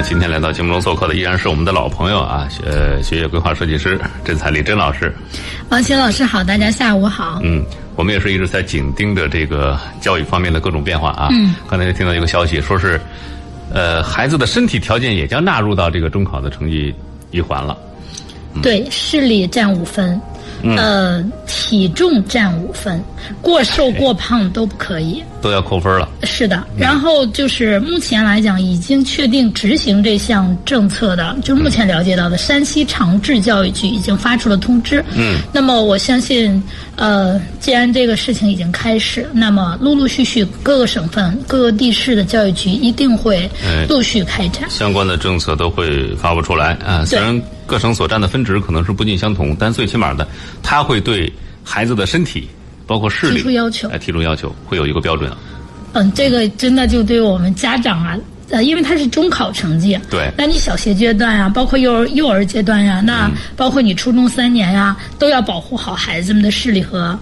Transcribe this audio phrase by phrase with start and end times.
[0.00, 5.14] 啊，今天来到节目中做客的依然是我们的老朋友啊，呃，学业规划设计师甄彩丽甄老师。
[5.68, 7.38] 王鑫老师好，大家下午好。
[7.42, 7.62] 嗯，
[7.96, 11.28] 我们也是一直在紧盯着这个教育方面的各种变化啊。
[11.32, 11.54] 嗯。
[11.68, 12.98] 刚才听到一个消息，说是，
[13.74, 16.94] 呃，孩子的身体条件也将纳入到这个中考的成绩
[17.30, 17.76] 一环了。
[18.62, 20.18] 对，视力占五分。
[20.76, 23.02] 呃，体重占五分，
[23.40, 26.08] 过瘦过胖都不可以，都要扣分了。
[26.24, 35.04] 是的，然后就是目前来讲，已经确定执行这项政策的，就是目前了解到的，山西长治教育局已经发出了通知。
[35.14, 36.62] 嗯，那么我相信，
[36.96, 43.50] 呃，既然这个事情已经开始，那么陆陆续续各个省份、各个地市的教育局一定会
[43.88, 47.04] 陆续开展相关的政策，都会发布出来啊。
[47.04, 47.40] 虽然。
[47.70, 50.26] 各省所占的分值可能是不尽相同，但最起码的，
[50.60, 52.48] 它会对孩子的身体，
[52.90, 55.30] 包括视力提出要求，哎，提出要求，会有一个标准。
[55.92, 67.16] 嗯，这个真的就对我们家长啊，呃，因为他是中考成绩，对，那你小学阶段啊，包括幼儿幼儿阶段呀，那包括你初中三年呀，都要保护好孩子们的视力和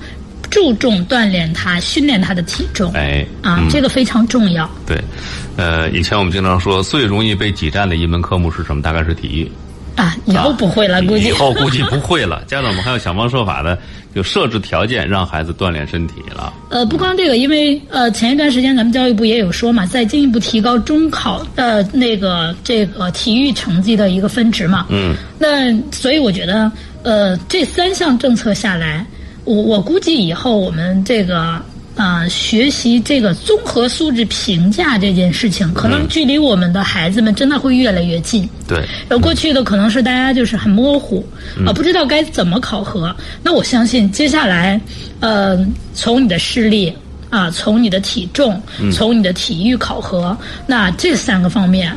[0.48, 2.90] 注重锻炼他、训练他的体重。
[2.94, 4.66] 哎，啊，这个非常重要。
[4.86, 4.98] 对，
[5.58, 8.80] 呃，以前我们经常说最容易被挤占的一门科目是什么？
[8.80, 9.52] 大概是体育。
[9.96, 12.44] 啊，以后不会了，估计以后估计不会了。
[12.46, 13.76] 家长们还要想方设法的，
[14.18, 16.52] 就设置条件让孩子锻炼身体了。
[16.70, 24.86] 呃，不光这个，因为呃，前一段时间咱们教育部也有说嘛，在进一步提高中考的那个这个体育成绩的一个分值嘛。
[24.88, 25.14] 嗯。
[25.38, 26.68] 那所以我觉得，
[27.04, 29.06] 呃，这三项政策下来，
[29.44, 31.62] 我我估计以后我们这个。
[31.98, 38.48] 啊，学习这个综合素质评价这件事情，可能距离我们的孩子们真的会越来越近。
[38.68, 41.26] 对，而过去的可能是大家就是很模糊，
[41.66, 43.14] 啊，不知道该怎么考核。
[43.42, 44.80] 那我相信接下来，
[45.18, 45.58] 呃，
[45.92, 46.94] 从你的视力
[47.30, 48.62] 啊，从你的体重，
[48.92, 50.36] 从你的体育考核，
[50.68, 51.92] 那这三个方面，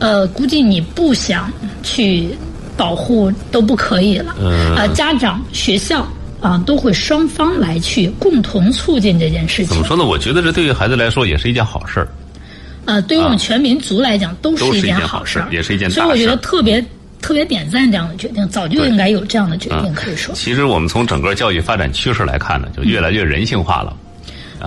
[0.00, 1.48] 呃，估计你不想
[1.84, 2.28] 去
[2.76, 4.34] 保护都不可以了。
[4.76, 6.04] 啊，家长、学校。
[6.44, 9.68] 啊，都会双方来去共同促进这件事情。
[9.68, 10.04] 怎么说呢？
[10.04, 12.08] 我觉得这对于孩子来说也是一件好事儿。
[12.84, 16.00] 呃，对于我们全民族来讲，都是一件好事，也是一件大事。
[16.02, 16.84] 所以我觉得特别
[17.22, 20.34] 特别点赞这样的决定，早就应该有这样的决定，可以说。
[20.34, 23.96] 其实我们从整个教育发展趋势来看呢，就越来越人性化了。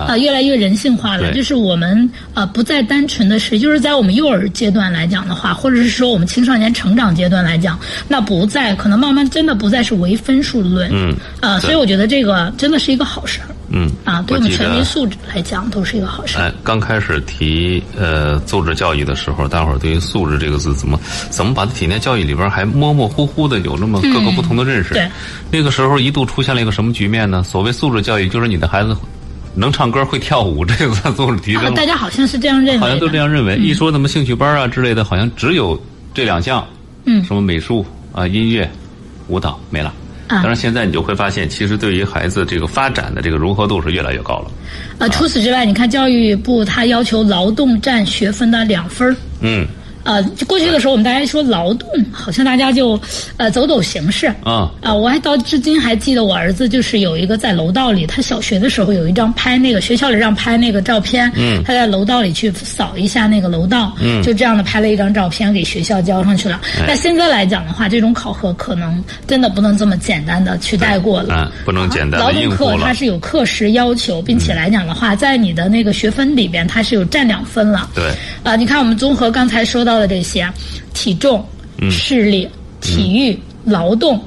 [0.06, 10.90] 啊，越来越人性化了，就是我们啊，不再单纯的是，就是在我们幼儿阶段来讲的话，或者是说我们青少年成长阶段来讲，那不再可能慢慢真的不再是唯分数论。
[10.92, 11.14] 嗯。
[11.40, 13.48] 啊，所以我觉得这个真的是一个好事儿。
[13.70, 13.90] 嗯。
[14.04, 16.42] 啊，对我们全民素质来讲都是一个好事儿。
[16.42, 20.98] 哎，刚开始提呃素质教育的时候，大伙儿对于素质这个字怎么
[21.30, 24.94] 怎么把它体现教育里边还模模糊糊的有那么各个不同的认识。
[24.94, 25.08] 对。
[25.50, 27.42] 那个时候一度出现了一个什么局面呢？
[27.42, 28.96] 所谓素质教育，就是你的孩子。
[29.58, 31.74] 能唱歌会跳舞， 这个算素质提升。
[31.74, 33.56] 大家好像是这样认为，好像都这样认为。
[33.56, 35.80] 一说什么兴趣班啊之类的，好像只有
[36.14, 36.64] 这两项，
[37.06, 38.70] 嗯，什么美术啊、音乐、
[39.26, 39.92] 舞蹈没了。
[40.28, 44.50] 当然，现在你就会发现，其实对于孩子这个发展的这个融合度是越来越高了。
[44.98, 49.66] 呃，除此之外，你看教育部它要求劳动占学分的两分嗯。
[50.04, 52.98] 呃，过去的时候，我们大家说劳动，好像大家就，
[53.36, 54.26] 呃，走走形式。
[54.42, 54.70] 啊。
[54.80, 61.30] 啊，我还到至今还记得我儿子就是有一个在楼道里，他小学的时候有一张拍那个学校里让拍那个照片。
[61.36, 61.62] 嗯。
[61.64, 63.92] 他在楼道里去扫一下那个楼道。
[64.00, 64.22] 嗯。
[64.22, 66.58] 就这样的拍了一张照片给学校交上去了。
[66.86, 71.34] 那现在来讲的话，这种考核可能真的不能这么简单的去带过了。
[71.44, 77.90] 嗯，不能简单劳动课它是有课时要求，并且来讲的话，在你的那个学分里边，它是有占两分了。
[77.94, 78.04] 对。
[78.42, 79.97] 啊，你看我们综合刚才说到。
[79.98, 80.50] 的这些，
[80.94, 81.44] 体重、
[81.90, 82.48] 视力、
[82.80, 84.22] 体育、劳动，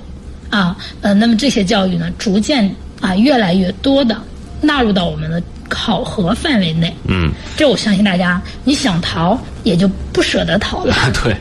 [0.49, 4.17] 啊，呃，那么这些教育呢，逐渐啊，越来越多的
[4.61, 6.93] 纳入到我们的考核范围内。
[7.07, 10.93] 嗯，这我相信大家，你想逃也就不舍得逃了。
[11.23, 11.35] 对，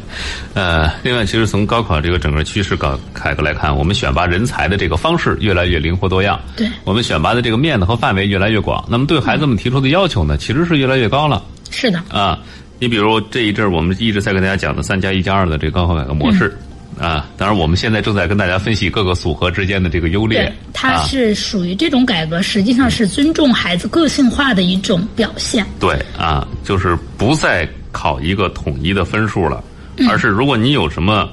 [0.55, 6.41] 呃，另外，其实从高考这个整个趋势改改革来看，我们选拔人才的这个方式越来越灵活多样。
[6.57, 8.85] 对，我们选拔的这个面子和范围越来越广。
[8.89, 11.43] 那么，对孩子们提出的要求呢，其实是越来越高了。
[11.71, 12.01] 是的。
[12.09, 12.39] 啊。
[12.81, 16.57] 你比如这一阵儿，我们一直在跟大家讲的“三加一加二”的这个高考改革模式，
[16.99, 20.51] 啊，当然我们现在正在跟大家分析各个组合之间的这个优劣。
[20.73, 25.65] 它是属于这种改革，实际上是尊重孩子个性化的一种表现。
[25.79, 29.63] 对啊，就是不再考一个统一的分数了，
[30.09, 31.29] 而是如果你有什么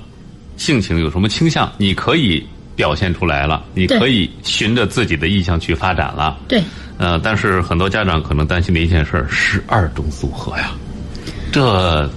[0.58, 2.46] 性情、有什么倾向，你可以
[2.76, 6.38] 表现出来了，你可以循着自己的意向去发展了。
[6.46, 6.62] 对。
[6.98, 10.72] 呃，但是很多家长可能担心的一件事儿，十二种组合呀。
[11.52, 12.10] 这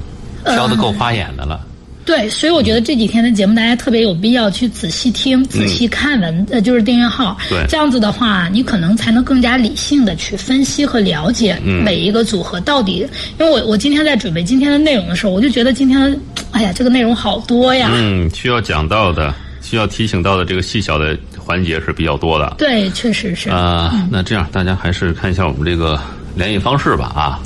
[0.44, 1.60] 挑的够花眼的了。
[2.02, 7.36] 对，所以我觉得这几天的节目，大家特别有必要去仔细听、仔细看文，呃，就是订阅号。
[7.48, 13.06] 对，这样子的话，你可能才能更加理性的去分析和了解每一个组合到底。
[13.38, 16.18] 因为我我今天在准备今天的内容的时候，我就觉得今天
[16.50, 17.90] 哎呀，这个内容好多呀。
[17.92, 22.54] 嗯，需要讲到的、需要提醒到的这个细小的环节是比较多的。
[22.58, 23.50] 对，确实是。
[23.50, 26.00] 啊，那这样大家还是看一下我们这个
[26.34, 27.38] 联系方式吧啊。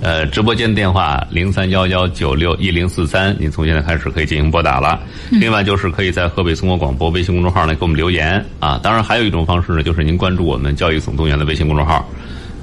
[0.00, 5.00] 呃，直播间电话零三幺幺九六一零四三，您从现在开始可以进行拨打了。
[5.30, 8.78] 另外就是可以在河北综合广播微信公众号来给我们留言啊。
[8.82, 12.08] 当然还有一种方式呢，就是您关注我们教育总动员的微信公众号。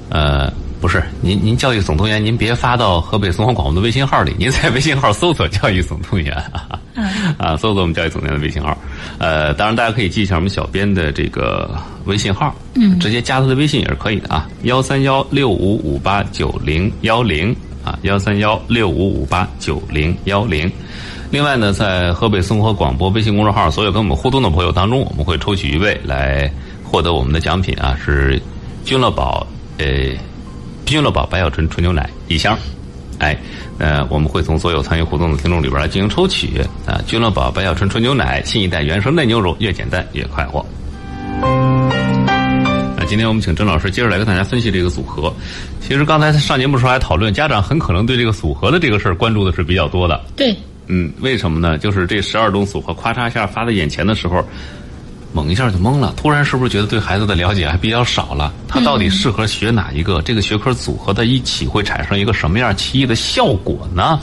[0.08, 0.50] 呃，
[0.80, 6.34] 不是，您您教育总动员，您别发到河北综合广播的微信号里，您在微信号搜索教育总动员
[7.38, 8.76] 啊，搜索我们教育总监的微信号。
[9.18, 11.70] 呃，当然大家可以记一下我们小编的这个
[12.06, 17.54] 微信号，嗯，直接加他的微信也是可以的啊，幺三幺六五五八九零幺零
[17.84, 20.70] 啊，幺三幺六五五八九零幺零。
[21.30, 26.50] 另外呢，在河北综合广播微信公众号所有跟我们互动的朋友当中，我们会抽取一位来
[26.82, 28.40] 获得我们的奖品啊，是
[28.84, 29.46] 君乐宝
[29.78, 29.86] 呃
[30.86, 32.56] 君乐宝白小纯纯牛奶一箱。
[33.18, 33.36] 哎，
[33.78, 40.64] 呃，我们会从所有参与互动的听众里边来进行抽取啊，君乐宝白小纯纯牛奶，新一代原生嫩牛乳，越简单越快活。
[42.98, 45.32] 那今天我们请郑老师接着来跟大家分析这个组合。
[45.80, 50.20] 其实刚才上节目时候还讨论，家长很可能对这个组合的这个事儿关注的是比较多的。
[50.34, 50.56] 对，
[50.88, 51.78] 嗯，为什么呢？
[51.78, 54.44] 就是这十二种组合，咔嚓一下发在眼前的时候，
[55.36, 56.14] 猛一下就懵了。
[56.16, 58.50] 突然是不是觉得对孩子的了解还比较少了？
[58.66, 60.22] 他到底适合学哪一个？
[60.22, 64.18] 这个学科组合在一起会产生一个什么样奇异的效果呢？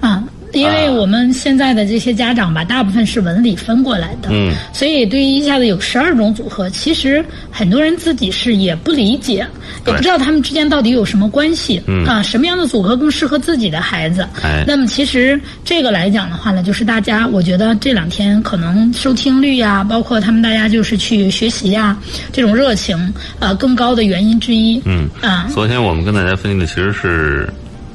[0.00, 9.46] 啊，因为我们现在的这些家长吧，大部分是文理分过来的，嗯，所以对于一下子有十二种组合，其实很多人自己是也不理解，
[9.86, 12.04] 也不知道他们之间到底有什么关系，嗯。
[12.06, 14.26] 啊，什么样的组合更适合自己的孩子？
[14.42, 14.64] 哎。
[14.66, 21.96] 那么其实这个来讲的话呢，就是大家，我觉得这两天可能收听率呀，包括他们大家就是去学习呀，
[22.32, 25.08] 这种热情，呃，更高的原因之一，嗯。
[25.20, 27.48] 啊，昨天我们跟大家分析的其实是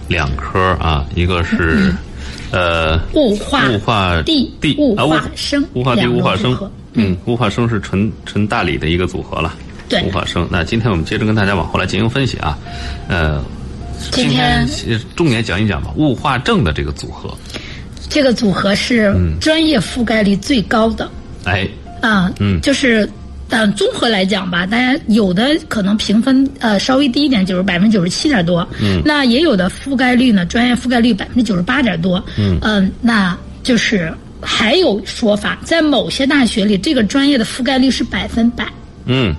[0.07, 1.93] 两科啊，一个是、
[2.51, 6.57] 呃物化物化地地物啊化生物化地两物化生
[6.93, 9.53] 嗯，物化生是纯纯大理的一个组合了。
[9.87, 10.47] 对物化生。
[10.51, 12.57] 那今天我们接着跟大家往后来进行分析啊，
[13.07, 13.43] 呃，
[14.11, 14.67] 今天
[15.15, 17.29] 重点讲一讲吧，物化症的这个组合。
[18.09, 21.09] 这个组合是专业覆盖率最高的。
[21.45, 21.67] 哎，
[22.01, 23.09] 啊，嗯就是，
[23.51, 34.11] 嗯，综合来讲吧，大家有的可能评分呃稍微低一点，就是百分之九十七点多，嗯，那也有的覆盖率呢，专业覆盖率百分之九十八点多，嗯那就是
[34.41, 38.65] 还有说法，在某些大学里，这个专业的覆盖率是百分百。
[39.05, 39.35] 嗯，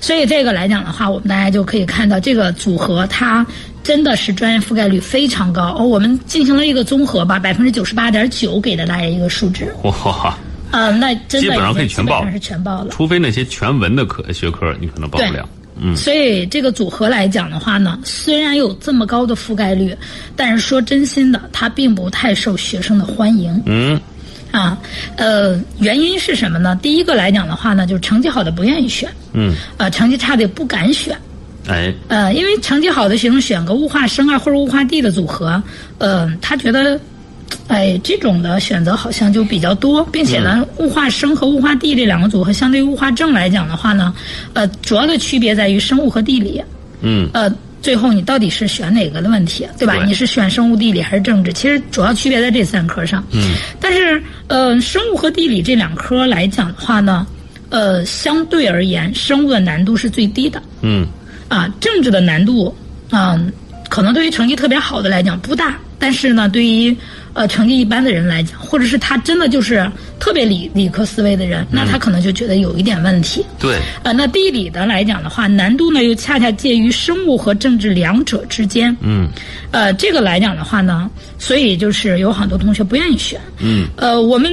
[0.00, 3.44] 所以这个来讲的话，我们大家就可以看到这个组合它
[3.82, 5.74] 真的是专业覆盖率非常高。
[5.78, 9.72] 哦，我们进行了一个综合吧，百分之九十八点九给了大家一个数值。
[9.82, 10.36] 哇，
[10.70, 12.88] 啊、那真的基本上可以全报基本上是全报了。
[12.90, 15.48] 除非那些全文的科学科你可能报不了。
[15.78, 19.94] 嗯，所以这个组合来讲的话呢，虽然有这么高的覆盖率，
[20.34, 23.62] 但是说真心的，它并不太受学生的欢迎。
[23.66, 24.00] 嗯，
[24.50, 24.78] 啊，
[25.16, 26.78] 呃，原因是什么呢？
[26.80, 31.14] 第一个来讲的话呢，就是成绩好的不愿意选，嗯，呃，成绩差的也不敢选。
[31.68, 35.62] 哎，呃，因为成绩好的学生选个物化生啊或者物化地的组合，
[35.98, 36.98] 呃，他觉得，
[37.68, 44.14] 哎，这种的选择好像就比较多，并且呢，物化生和物化地这两个组合相对于物化政来讲的话呢，
[44.52, 46.62] 呃，主要的区别在于生物和地理，
[47.00, 47.52] 嗯，呃。
[47.82, 49.94] 最后你到底是选哪个的问题，对吧？
[49.94, 51.52] 对你是选生物、地理还是政治？
[51.52, 53.24] 其实主要区别在这三科上。
[53.30, 53.52] 嗯。
[53.80, 57.24] 但是，呃，生物和地理这两科来讲的话呢，
[57.70, 60.60] 呃，相对而言，生物的难度是最低的。
[60.80, 61.06] 嗯，
[61.46, 62.74] 啊，政治的难度，
[63.12, 63.52] 嗯、
[63.88, 66.96] 可能对于成绩特别好的来讲不大，但是呢，对于
[67.36, 69.86] 呃成绩一般的人来讲，或者是他真的就是
[70.18, 73.44] 特别理理科思维的人，那他可能就觉得有一点问题。
[73.60, 78.96] 对，呃，那地理的来讲的话，难度呢又恰恰介于生物和政治两者之间。
[79.02, 79.28] 嗯，
[79.70, 83.38] 呃，这个来讲的话呢，所以就是有很多同学不愿意选。
[83.60, 84.50] 嗯，呃，我们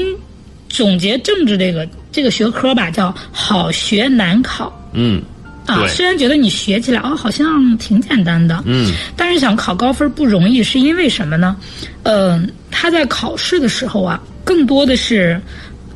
[0.67, 4.71] 总结政治这个这个学科吧，叫好学难考。
[4.91, 5.21] 嗯，
[5.65, 11.55] 啊，虽然觉得你学起来哦好像挺简单的，嗯，但是想考高分不容易，是因为什么呢？
[12.03, 12.41] 呃，
[12.73, 15.39] 他在考试的时候啊，更多的是，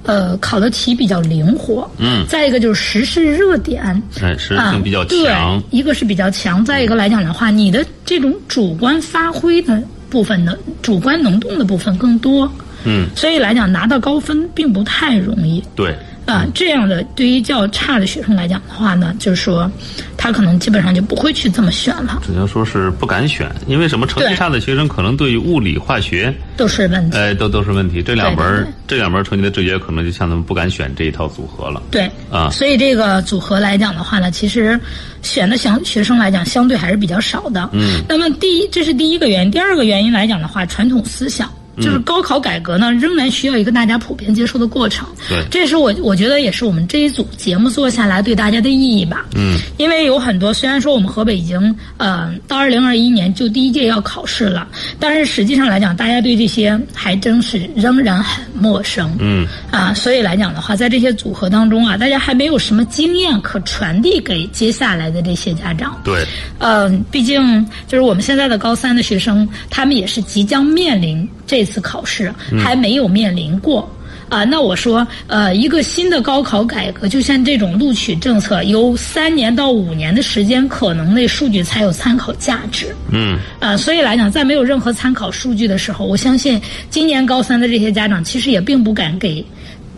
[0.03, 2.25] 呃，考的题比较灵活，嗯。
[2.29, 3.83] 再一个就是时事热点，
[4.21, 5.61] 哎，时事，性比较对强。
[5.71, 12.49] 一个是比较强，再一个来讲的话，你的这种主观发挥的部分的主观能动的部分更多，
[12.85, 15.61] 嗯，所以来讲拿到高分并不太容易。
[15.75, 15.93] 对，
[16.27, 19.71] 啊，这样的对于较差的学生来讲的话呢，就是说，
[20.17, 24.05] 他可能基本上就不会去这么选了，只能说是不敢选，因为什么？
[24.05, 27.17] 成绩差的学生可能对于物理、化学，都是问题。
[27.17, 28.03] 哎，都都是问题。
[28.03, 31.81] 这两门这两门成绩的制约，可能就像他们不敢选这一套组合了。
[31.89, 34.79] 对啊所以这个组合来讲的话呢，其实
[35.21, 37.69] 选的相学生来讲相对还是比较少的。
[37.71, 45.07] 嗯，那么第一，这是第一个原因；第二个原因来讲的话，传统思想就是高考改革呢，仍然需要一个大家普遍接受的过程。
[45.29, 49.25] 对，这是我我觉得也是我们这一组节目做下来对大家的意义吧。
[49.35, 54.67] 嗯，因为有很多，虽然说我们河北已经呃到二零二一年就第一届要考试了，
[54.99, 59.15] 但是实际上来讲，大家对这些还真是仍然很陌生。
[59.19, 65.99] 嗯，啊，所以来讲的话，在这些组合当中啊，大家还没有什么经验可传递给接下来的这些家长。
[66.03, 66.25] 对，
[66.59, 73.89] 嗯，毕竟就是我们现在的高三的学生，他们也是即将面临这次考试，还没有面临过。
[74.29, 82.93] 啊，那我说，呃，一个新的高考改革，就像这种录取政策，有三年到五年的时间，可能那数据才有参考价值。
[83.09, 89.41] 嗯，啊，所以来讲，在没有任何参考数据的时候，我相信今年高三的这些家长，其实也并不敢给，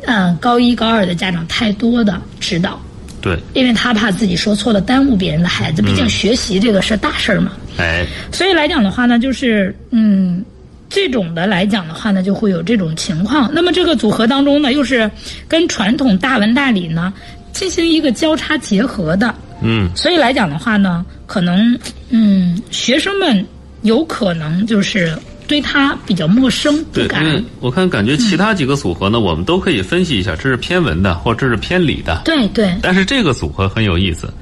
[0.05, 2.79] 嗯、高一高二的家长太多的指导，
[3.21, 5.81] 对，因为他怕自己说错了，耽误别人的孩子。
[5.81, 7.53] 毕竟学习这个是大事儿嘛。
[7.77, 10.45] 哎，所以来讲的话呢，就是嗯，
[10.89, 13.49] 这种的来讲的话呢，就会有这种情况。
[13.53, 15.09] 那么这个组合当中呢，又是
[15.47, 17.13] 跟传统大文大理呢
[17.53, 19.33] 进行一个交叉结合的。
[19.61, 21.77] 嗯，所以来讲的话呢，可能
[22.09, 23.45] 嗯，学生们
[23.83, 25.15] 有可能就是
[25.47, 27.43] 对他比较陌生，不对，因敢为。
[27.59, 32.21] 我看感觉其他几个组合呢，我们都可以分析一下，这是偏文的，或者这是偏理的。
[32.25, 34.33] 对对，但是这个组合很有意思，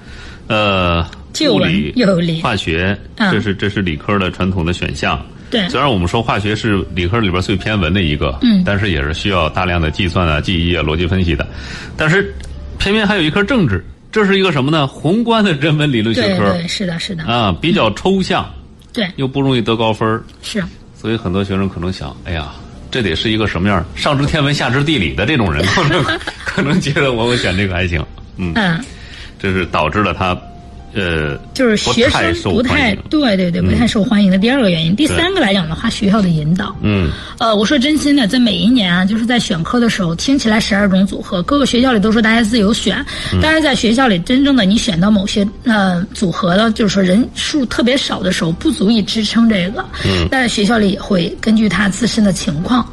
[0.48, 1.06] 呃，
[1.52, 5.20] 物理又有理化学，嗯这是这是理科的传统的选项。
[5.50, 5.68] 对。
[5.70, 8.64] 虽然我们说化学是理科里边最偏文的一个，嗯。
[8.66, 11.48] 但是也是需要大量的计算啊、记忆啊、逻辑分析的。
[11.96, 12.34] 但是
[12.78, 14.86] 偏偏还有一科政治，这是一个什么呢？
[14.88, 16.52] 宏观的人文理论学科。
[16.52, 18.48] 对对，是的，是的，啊，比较抽象，
[18.94, 20.24] 对，又不容易得高分儿。
[20.42, 20.64] 是，
[20.96, 22.52] 所以很多学生可能想，哎呀，
[22.90, 26.04] 这得是一个什么样上知天文下知地理的这种人， 可能
[26.46, 28.04] 可能觉得我我选这个还行，
[28.38, 28.84] 嗯，嗯。
[29.40, 30.36] 这是导致了他，
[30.94, 34.96] 呃，就是学生不太对对对不太受欢迎的第二个原因。
[34.96, 36.76] 第三个来讲的话，学校的引导。
[36.82, 42.98] 嗯，呃，我说真心的，在每一年啊，就是在选科的时候，听起来十二种组合，各个学校里都说大家自由选，
[43.34, 49.86] 嗯但是在学校里真正的你选到某些呃组合的，就是说人数特别少的时候，不足以支撑这个。
[50.06, 52.88] 嗯，但是学校里也会根据他自身的情况，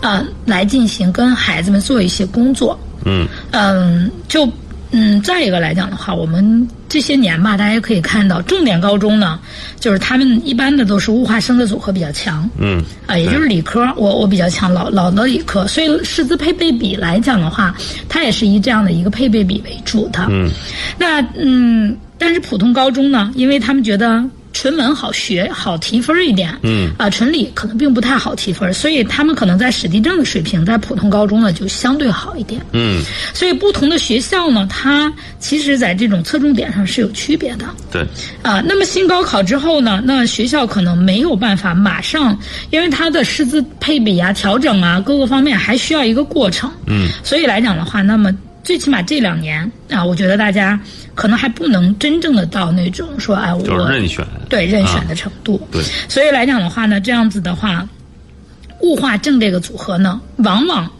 [0.00, 2.78] 呃，来进行跟孩子们做一些工作。
[3.04, 4.48] 嗯，嗯，就
[4.92, 9.36] 嗯，再一个来讲的话，我们这些年吧，大家可以看到，重点高中呢，
[9.80, 12.48] 就是他们一般的都是物化生的组合比较强。
[12.56, 17.74] 嗯，啊，也就是理科，我我比较强，老老的理科，所以师资配备比来讲的话，
[18.08, 20.24] 它也是以这样的一个配备比为主的。
[20.30, 20.48] 嗯，
[20.96, 26.56] 那嗯，但是普通高中呢，因为他们觉得纯文好学，好提分一点。
[26.62, 32.64] 嗯，啊，纯理可能并不太好提分，所以他们可能在史地政的水平，在普通高中呢就相对好一点。
[32.72, 33.02] 嗯，
[33.34, 37.66] 所以不同的学校呢，它其实在这种侧重点上是有区别的。
[37.90, 38.06] 对，
[38.42, 42.38] 啊，那么新高考之后呢，那学校可能没有办法马上，
[42.70, 46.70] 因为它的师资配比啊、调整啊各个方面还需要一个过程。
[46.86, 48.32] 嗯，所以来讲的话，那么
[48.64, 50.80] 最起码这两年啊，我觉得大家
[51.14, 55.60] 可能还不能真正的到那种说，哎，我就是任选，对任选的程度。
[55.70, 57.86] 对，所以来讲的话呢，这样子的话，
[58.80, 60.90] 物化政这个组合呢，往往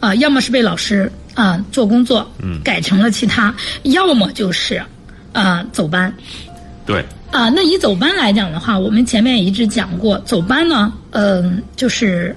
[0.00, 4.82] 啊、要么是被老师啊、做工作，嗯，改成了其他，要么就是
[5.32, 6.12] 啊、走班。
[6.84, 12.36] 对，啊，那以走班来讲的话，我们前面也一直讲过，走班呢，嗯、就是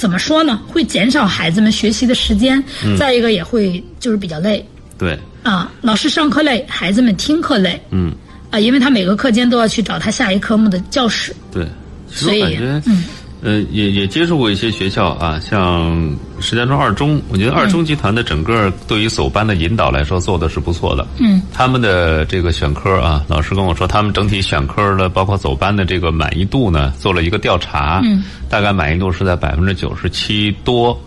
[0.00, 2.62] 怎么说呢，会减少孩子们学习的时间，
[2.98, 4.66] 再一个也会就是比较累。
[4.96, 7.78] 对，啊，老师上课累，孩子们听课累。
[7.90, 8.10] 嗯，
[8.50, 11.68] 啊，因为他每个课间都要去找他下一科目的教室，对。
[12.12, 13.04] 所以嗯
[13.42, 21.06] 呃，也也接触过一些学校啊，像石家庄二中，我觉得二中集团的整个对于走班的引导来说做的是不错的。
[21.18, 30.98] 嗯，他们的这个选科啊，老师跟我说，他们整体选科的，包括走班的这个满意度呢，做了一个调查，嗯，大概满意度是在百分之九十七多。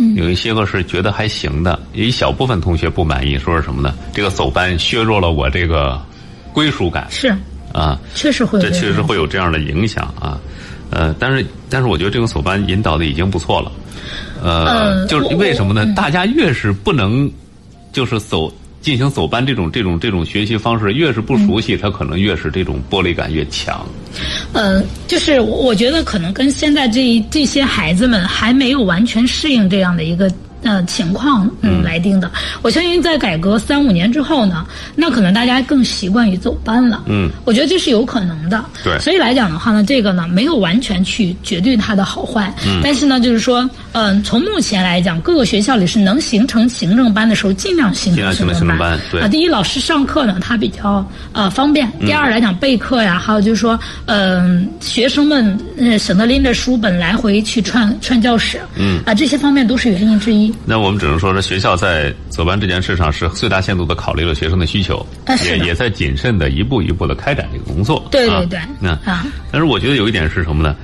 [0.00, 3.92] 嗯有一些个是觉得还行的，有一小部分同学不满意，说是什么呢？
[4.14, 6.00] 这个走班削弱了我这个
[6.52, 7.34] 归属感是
[7.72, 7.98] 啊。
[8.14, 10.38] 确实会有这确实会有这样的影响啊。
[10.90, 13.72] 呃，但是但是我觉得这个走班引导的已经不错了。
[14.42, 15.84] 呃，就是为什么呢？
[15.84, 17.30] 嗯大家越是不能
[17.92, 23.84] 就是走进行走班这种这种这种学习方式，越是不熟悉，他可能越是这种玻璃感越强。
[24.52, 30.30] 呃，就是我我觉得可能跟现在这这些孩子们还没有完全适应这样的一个
[30.62, 32.30] 呃情况嗯来定的。
[32.62, 37.02] 我相信在改革三五年之后呢，那可能大家更习惯于走班了。
[37.06, 38.64] 嗯，我觉得这是有可能的。
[38.82, 42.52] 对所以来讲的话呢，这个呢没有完全去绝对它的好坏。
[42.66, 58.60] 嗯，但是呢，就是说，嗯、从目前来讲，各个学校里是能形成行政班的时候，尽量形成成行政行政班对啊，第一，老师上课呢，他比较呃方便；第二来讲，备课呀，还有就是说，嗯、学生们呃省得拎着书本来回去串串教室。
[58.76, 60.47] 嗯啊，这些方面都是原因之一。
[60.64, 65.04] 那我们只能说，这学校在走班这件事上是最大限度的考虑了学生的需求，
[65.44, 67.96] 也也在谨慎的一步一步的开展这个工作。
[67.98, 70.74] 啊对对对那啊但是我觉得有一点是什么呢？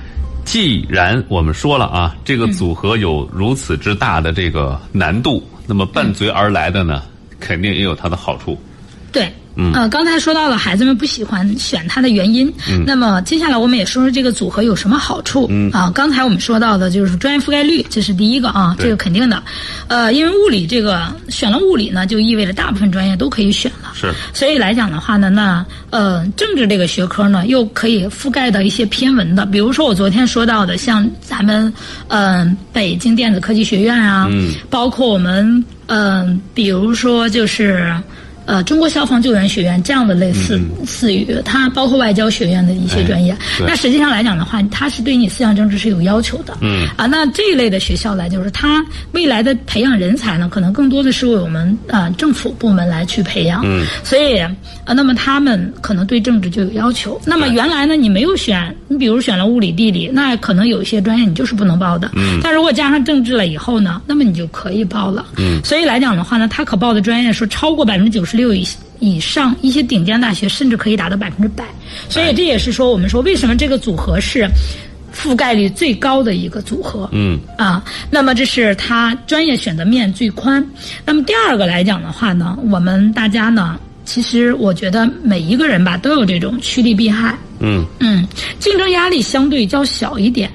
[0.43, 7.01] 既然我们说了啊，这个组合有如此之大的这个难度，那么伴随而来的呢，
[7.39, 8.59] 肯定也有它的好处。
[9.11, 9.31] 对。
[9.55, 9.73] 嗯。
[9.73, 15.69] 呃，刚才说到了孩子们不喜欢选它的原因，嗯，那么接下来我们也说说这个组合有什么好处，嗯。
[15.71, 19.41] 啊，刚才我们说到的就是专业覆盖率，这是第一个啊，这个肯定的，
[19.87, 24.13] 呃，因为物理这个选了物理呢，就意味着大部分专业都可以选了，是。
[24.33, 31.71] 所以来讲的话呢，那呃，政治这个学科呢，又可以覆盖到一些偏文的，比如说我昨天说到的，像咱们
[32.07, 35.45] 嗯、呃北京电子科技学院啊，嗯，包括我们
[35.87, 37.93] 嗯、呃比如说就是。
[38.45, 46.57] 呃，中国消防救援学院这样的类似似于它包括外交学院的一些专业，那实际上来讲的话，它是对你思想政治是有要求的。
[46.61, 53.61] 嗯啊，那这一类的学校来，就是它未来的培养人才呢，可能更多的是为我们呃政府部门来去培养。
[53.65, 54.37] 嗯，所以
[54.85, 57.19] 呃，那么他们可能对政治就有要求。
[57.25, 62.11] 那么原来呢，你没有选，你比如选了物理、地理，那可能有一些专业你就是不能报的。
[62.15, 65.25] 嗯但如果加上政治了以后呢，那么你就可以报了。
[65.37, 68.67] 嗯所以来讲的话呢，他可报的专业说超过百分之九十六以
[68.99, 71.65] 以上，一些顶尖大学甚至可以达到百分之百。
[72.09, 74.47] 所以这也是说，我们说为什么这个组合是
[75.13, 77.09] 覆盖率最高的一个组合。
[77.13, 80.65] 嗯啊，那么这是它专业选择面最宽。
[81.05, 88.27] 那么第二个来讲的话呢，我们大家呢，其实我觉得每一个人吧都有这种趋利避害，嗯，嗯，
[88.59, 90.51] 竞争压力相对较小一点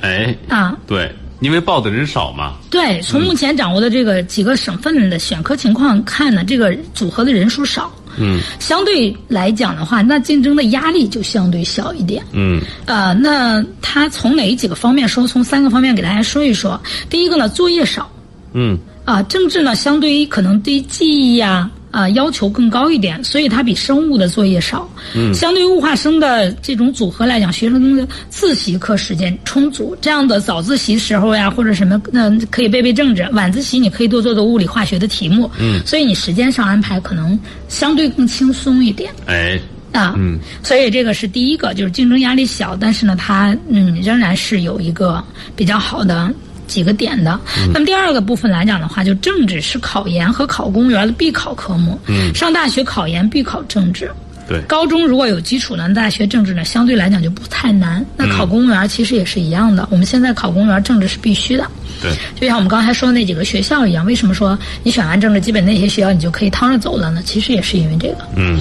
[0.00, 0.76] 哎，啊。
[0.86, 1.10] 对，
[1.44, 2.54] 因为报的人少嘛。
[2.70, 12.24] 对，从目前掌握的这个几个省份的选科情况看呢，这个组合的人数少，嗯相对来讲的话，那竞争的压力就相对小一点。
[12.32, 15.26] 嗯呃，那它从哪几个方面说？
[15.26, 16.80] 从三个方面给大家说一说。
[17.10, 18.10] 第一个呢，作业少。
[18.54, 21.83] 嗯啊，政治呢，相对于可能对记忆呀啊
[22.14, 24.88] 要求更高一点，所以它比生物的作业少。
[25.14, 35.50] 嗯，相对于物化生的这种组合来讲，学生的自习课时间充足，这样的早自习时候呀，或者什么，嗯、可以背背政治；晚自习你可以多做做物理化学的题目。
[35.58, 39.12] 嗯，所以你时间上安排可能相对更轻松一点。
[39.26, 39.60] 哎，
[39.92, 45.22] 啊，嗯，所以这个是第一个，就是竞争压力小，但是呢，它嗯仍然是有一个
[45.54, 46.32] 比较好的
[46.66, 47.38] 几个点的。
[47.72, 51.98] 那么第二个部分来讲的话，就政治是考研和考公务员的必考科目。
[52.06, 54.10] 嗯上大学考研必考政治。
[54.46, 58.04] 对，高中如果有基础呢，大学政治呢相对来讲就不太难。
[58.14, 61.66] 那考公务员其实也是一样的，我们现在考公务员政治是必须的。
[62.02, 67.22] 对，就像我们刚才说的那几个学校一样，为什么说你选完政治，基本那些学校你就可以趟着走了呢？
[67.24, 68.16] 其实也是因为这个。
[68.36, 68.58] 嗯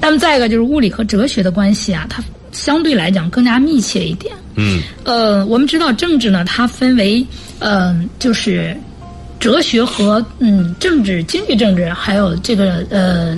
[0.00, 4.34] 那么再一个就是物理和哲学的关系啊，它相对来讲更加密切一点。
[4.54, 7.22] 嗯呃，我们知道政治呢，它分为
[7.58, 8.76] 呃，就是
[9.38, 13.36] 哲学和嗯政治、经济政治，还有这个呃。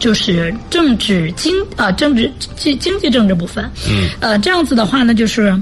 [0.00, 5.54] 就是政治经啊、政治经经济政治部分，嗯，呃，这样子的话呢，就是，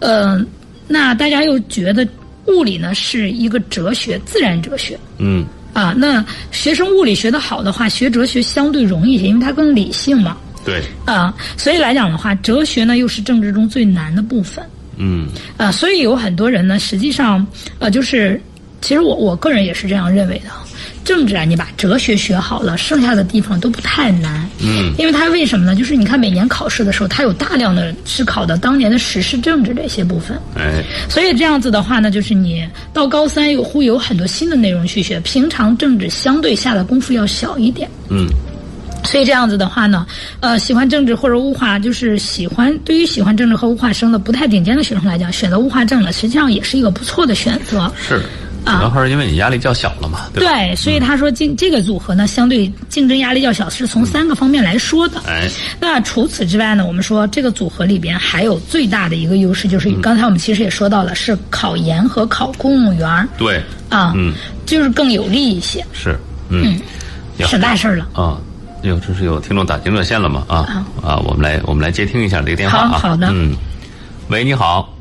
[0.00, 0.38] 呃，
[0.86, 2.06] 那大家又觉得
[2.46, 10.36] 物理呢是一个哲学，自然哲学，嗯啊，那学生物理学的好的话，学哲学相对容易一些，因为它更理性嘛。
[10.62, 14.62] 对，啊，所以来讲的话，哲学呢又是政治中最难的部分。
[14.96, 17.46] 嗯啊，所以有很多人呢，实际上，
[17.78, 18.40] 呃，就是，
[18.80, 20.50] 其实我我个人也是这样认为的。
[21.04, 24.44] 政治啊，你把哲学学好了，剩下的地方都不太难。
[24.60, 25.76] 嗯，因为它为什么呢？
[25.76, 30.36] 就是你看每年考试的时候，它有大量的是考的当年的时事政治这些部分。
[30.56, 37.88] 哎，所以这样子的话呢，就是你到高三又会有很多新的内容去学，平常政治相对下的功夫要小一点。
[38.08, 38.26] 嗯
[39.04, 40.06] 所以这样子的话呢，
[40.40, 47.90] 呃，喜欢政治或者物化，就是喜欢对于喜欢政治和物化生的不太顶尖的学生来讲，选择物化政了，实际上也是一个不错的选择。
[47.96, 48.20] 是，
[48.64, 50.52] 主要还是因为你压力较小了嘛，对吧？
[50.52, 55.20] 对，所以他说竞这个组合呢，相对竞争压力较小，是从三个方面来说的。
[55.24, 55.48] 哎，
[55.80, 63.28] 那除此之外呢，我们说这个组合里边还有最大的一个优势，就是刚才我们其实也说到了，是考研和考公务员。
[63.38, 64.34] 对，啊，嗯，
[64.66, 66.76] 就是更有利一些，是，嗯，
[67.38, 68.08] 省大事儿了。
[68.14, 68.36] 啊，
[68.88, 70.44] 有这是有听众打进热线了吗？
[70.48, 72.88] 啊啊，我们来我们来接听一下这个电话啊。
[72.88, 73.54] 好好的嗯，
[74.28, 74.94] 喂，你好，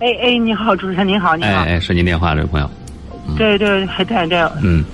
[0.00, 1.50] 哎哎，你好，主持人您好，你好。
[1.50, 2.70] 哎哎，是您电话这位朋友，
[3.36, 4.84] 对对对对对，嗯，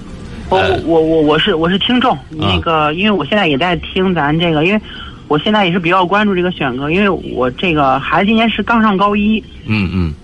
[0.48, 4.80] 我呃我我我是我是听众，那个因为我现在也在听咱这个，因为
[5.28, 10.14] 我现在也是比较关注这个选科，因为我这个孩子今年是刚上高一，嗯嗯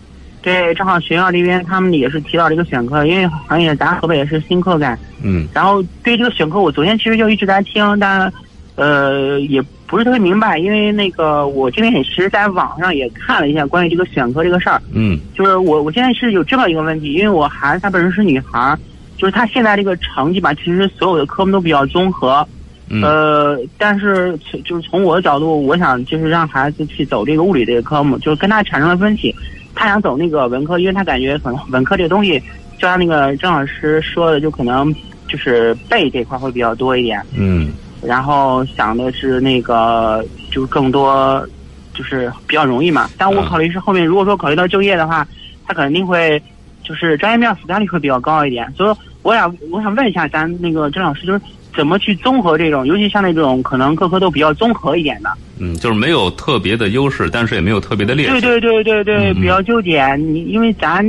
[0.46, 5.44] 对，正好学校这边他们也是提到这个选科，因为好像也咱河北也是新课改，嗯。
[5.52, 8.32] 然后对这个选科，我昨天其实就一直在听，但
[8.76, 15.18] 呃也不是特别明白，因为那个我这边也其实在网上也看了一下关于这个选科这个事儿，嗯。
[15.34, 18.78] 就是我我现在是有这么一个问题，因为我孩子她本身是女孩儿，
[19.16, 22.46] 就是她现在这个成绩吧，其实所有的科目都比较综合，
[22.88, 23.02] 嗯。
[23.02, 29.34] 呃，但是从就是从我的角度，我想就是让孩子去走这个物理这个科目，就是跟他产生了分歧。
[29.76, 32.40] 他想走那个文科，因为他感觉可能文科这个东西，
[32.78, 34.92] 就像那个郑老师说的，就可能
[35.28, 37.22] 就是背这块会比较多一点。
[37.38, 41.44] 嗯然后想的是那个就是更多，
[41.94, 43.08] 就是比较容易嘛。
[43.18, 45.26] 但我嗯考虑是后面如果说考虑到就业的话，
[45.64, 46.42] 他肯定会
[46.82, 48.72] 就是专业面复杂率会比较高一点。
[48.76, 51.40] 所以我想我想问一下咱那个郑老师，就是
[51.76, 55.30] 怎么去综合这种，尤其像那种可能各科都比较综合一点的。
[55.58, 58.40] 嗯，就是没有特别的优势，但是也没有特别的劣势。
[58.40, 60.14] 对对对对对，比较纠结。
[60.16, 61.02] 你因为咱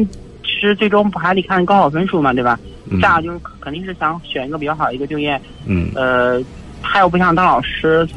[0.43, 2.59] 其实最终不还得看高考分数嘛，对吧？
[2.89, 6.41] 嗯再有就是肯定是想选一个比较好一个就业，嗯，呃，
[6.81, 8.07] 他又不想当老师，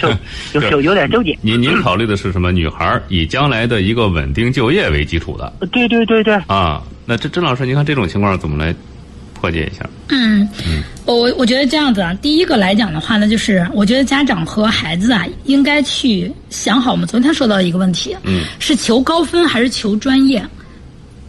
[0.00, 0.08] 就
[0.52, 1.36] 就 就有有点纠结。
[1.42, 2.52] 您您考虑的是什么？
[2.52, 6.80] 女孩儿以将来的一个稳定就业为基础的对对对对，啊。
[7.04, 8.72] 那这郑老师，您看这种情况怎么来
[9.42, 9.84] 破解一下？
[10.08, 10.48] 嗯，
[11.04, 20.40] 我我我觉得这样子啊，第一个来讲的话呢，就是我觉得家长和孩子啊，应该去想好我们昨天说到的一个问题，嗯，是求高分还是求专业？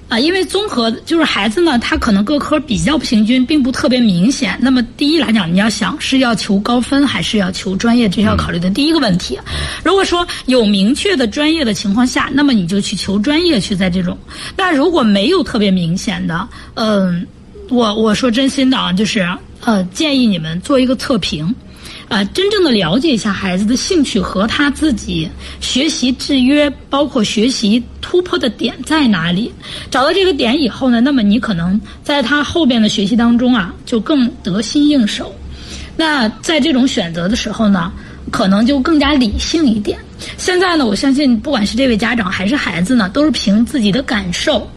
[0.09, 4.55] 啊，因为综合就是孩子呢，他可能各科比较平均，并不特别明显。
[4.61, 9.39] 那么第一来讲，你要想是要求高分还是要求专业，这是要考虑的第一个问题。
[9.83, 14.15] 如果说有明确的专业的情况下，那么你就去求专业去在这种。
[14.55, 17.25] 那如果没有特别明显的，嗯、
[17.73, 19.27] 我我说真心的啊，就是
[19.61, 21.53] 呃，建议你们做一个测评。
[22.07, 25.27] 呃，真正的了解一下孩子的兴趣和他自己
[25.59, 29.51] 学习制约，包括学习突破的点在哪里。
[29.89, 35.33] 找到这个点以后呢，那么你可能在他后边的学习当中啊，就更得心应手。
[35.97, 37.91] 那在这种选择的时候呢，
[38.29, 39.97] 可能就更加理性一点。
[40.37, 44.69] 现在呢，我相信不管是这位家长还是孩子呢，都是凭自己的感受。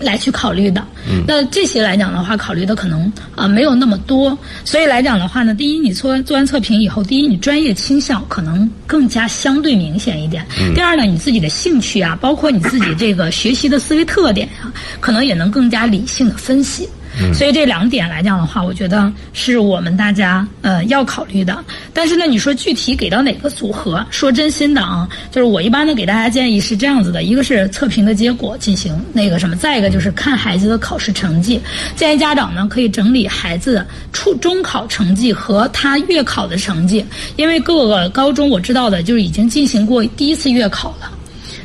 [0.00, 0.84] 来去考虑的，
[1.26, 10.42] 那这些来讲的话，考虑的可能啊、没有那么多，所以来讲的话呢，第一，你做做完测评以后，第一，你专业倾向可能更加相对明显一点；
[10.74, 16.88] 第二呢，你自己的兴趣啊，包括你自己这个学习的思维特点啊、可能也能更加理性的分析。
[17.34, 21.64] 所以这两点来讲的话，我觉得是我们大家呃要考虑的。
[21.92, 24.04] 但是呢，你说具体给到哪个组合？
[24.10, 31.60] 说真心的啊，就是我一般呢给大家建议是这样子的：一个是测评的结果进行那个什么，再一个就是看孩子的考试成绩。
[31.96, 37.04] 建议家长呢可以整理孩子初中考成绩和他月考的成绩，
[37.36, 41.10] 因为各个高中我知道的就是已经进行过第一次月考了。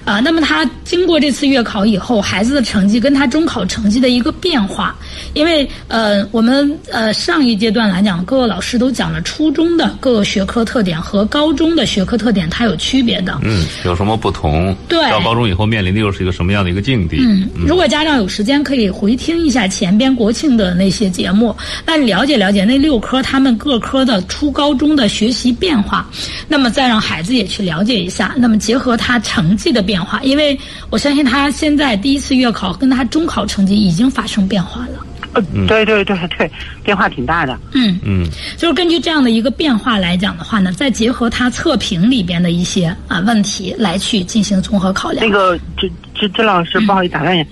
[0.05, 4.95] 啊，那么他经过这次月考以后，孩子的成绩跟他中考成绩的一个变化，
[5.33, 13.39] 因为呃，我们呃上一阶段来讲，各个老师都讲了初中的各个学科特点和高中的学科特点它有区别的。
[13.41, 14.75] 嗯，有什么不同？
[14.87, 17.17] 对到高中以后面临的又是一个什么样的一个境地？
[17.19, 26.07] 嗯，如果家长有时间，可以回听一下前边国庆的那些节目，那你了解了解那六科他们各科的初高中的学习变化，
[26.47, 30.57] 那么再让孩子也去了解一下，那么结合他成绩的变化，因为
[30.89, 35.05] 我相信他现在第一次月考跟他中考成绩已经发生变化了。
[35.33, 36.49] 呃，对对对对，
[36.81, 37.59] 变化挺大的。
[37.73, 45.27] 嗯，嗯就是根据这样的一个变化来讲的话呢，再结合他测评里边的一些啊问题来去进行综合考量。
[45.27, 47.45] 那个，这这这老师，不好意思打断你，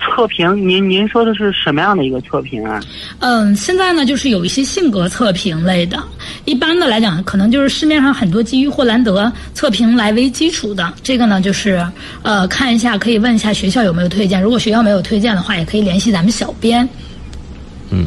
[0.00, 2.80] 测评，您您说的是什么样的一个测评啊？
[3.20, 6.02] 嗯，现在呢，就是有一些性格测评类的，
[6.44, 10.92] 一般的来讲，可能就是市面上很多基于霍兰德测评来为基础的。
[11.02, 11.86] 这个呢，就是
[12.22, 14.42] 呃，看一下，可以问一下学校有没有推荐。
[14.42, 16.88] 如果学校没有推荐的话，也可以联系咱们小编。
[17.90, 18.06] 嗯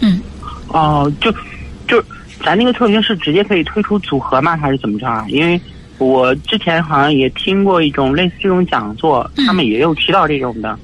[0.00, 0.20] 嗯，
[0.68, 1.32] 哦，就
[1.86, 2.02] 就
[2.42, 4.56] 咱那个测评是直接可以推出组合吗？
[4.56, 5.24] 还是怎么着啊？
[5.28, 5.60] 因为
[5.98, 10.70] 我之前好像也听过一种类似这种讲座，他们也有提到这种的。
[10.70, 10.78] 嗯，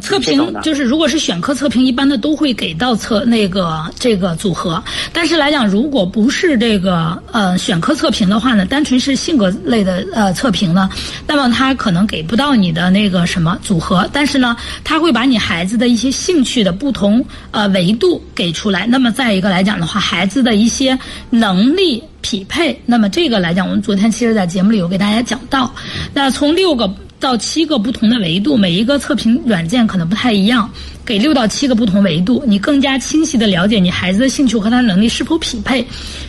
[0.00, 4.82] 测这种的评就是如果是选科测评，一般的都会给到测那个这个组合。
[5.12, 10.90] 但是来讲，如果不是这个呃选科测评的话呢，单纯是性格类的呃测评呢，
[11.26, 14.08] 那么他可能给不到你的那个什么组合。
[14.12, 18.86] 但是呢，他会把你孩子的一些兴趣的不同呃维度给出来。
[18.86, 20.98] 那么再一个来讲的话，孩子的一些
[21.30, 22.02] 能力。
[22.22, 25.74] 匹配，那么这个来讲，我们昨天其实在节目里有给大家讲到，
[26.12, 26.86] 那从六个
[27.20, 30.68] 到七个不同的维度，每一个测评软件可能不太一样，
[31.04, 35.86] 给六到七个不同维度，你更加清晰的了解你孩子的兴趣和他的能力是否匹配，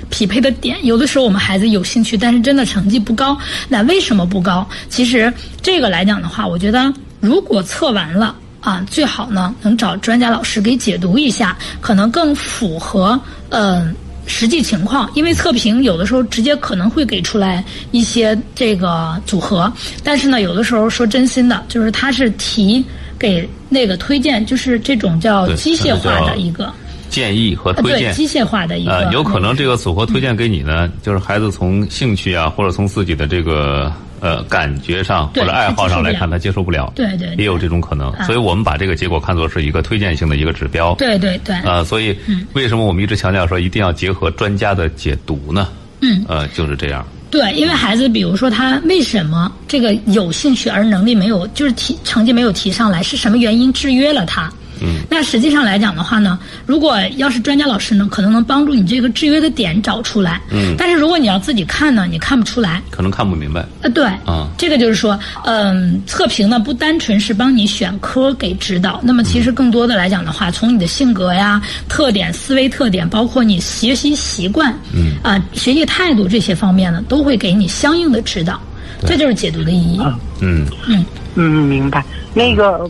[0.09, 0.77] 匹配的点。
[0.85, 3.35] 有的时候我们孩子有兴趣，但是真的成绩不高，
[3.69, 4.67] 那为什么不高？
[4.89, 8.35] 其实这个来讲的话，我觉得如果测完了。
[8.61, 13.91] 啊，最好呢能找专家老师给解读一下，可能更符合呃
[14.31, 15.09] 实际情况。
[15.13, 19.71] 因为测评有的时候直接可能会给出来一些这个组合，
[20.03, 22.83] 但是呢，有的时候说真心的，就是他是提
[23.19, 26.71] 给那个推荐，就是这种叫机械化的一个
[27.11, 28.91] 建议和推荐，机械化的一个。
[28.91, 33.93] 呃，有可能这个组合推荐给你呢，就是孩子从兴趣啊，或者从自己的这个。
[34.21, 42.15] 呃，感觉上或者爱好上来看，他接受不了，对对，也有这种可能，所以我们把这个结果看作是一个推荐性的一个指标，对对对，啊，所以
[42.53, 45.67] 为什么我们一直强调说一定要结合专家的解读呢？
[46.01, 47.03] 嗯，呃，就是这样。
[47.31, 54.53] 对，因为孩子，比如说他为什么这个有兴趣而能力没有，就是提成绩没有提上来，是什么原因制约了他？
[54.81, 60.41] 嗯，那实际上来讲的话呢，如果要是专家老师呢，可能能帮助你这个制约的点找出来。
[60.51, 63.65] 嗯，但是如果你要自己看呢，你看不出来，可能看不明白。
[63.81, 78.59] 呃，对，啊，这个就是说，嗯，测评呢不单纯是帮你选科给指导，那么其实更多的来讲的话，从你的性格呀、特点、思维特点，包括你学习习惯，嗯，啊，学习态度这些方面呢，都会给你相应的指导。
[79.05, 79.99] 这就是解读的意义。
[80.41, 82.03] 嗯嗯嗯，明白。
[82.33, 82.89] 那个。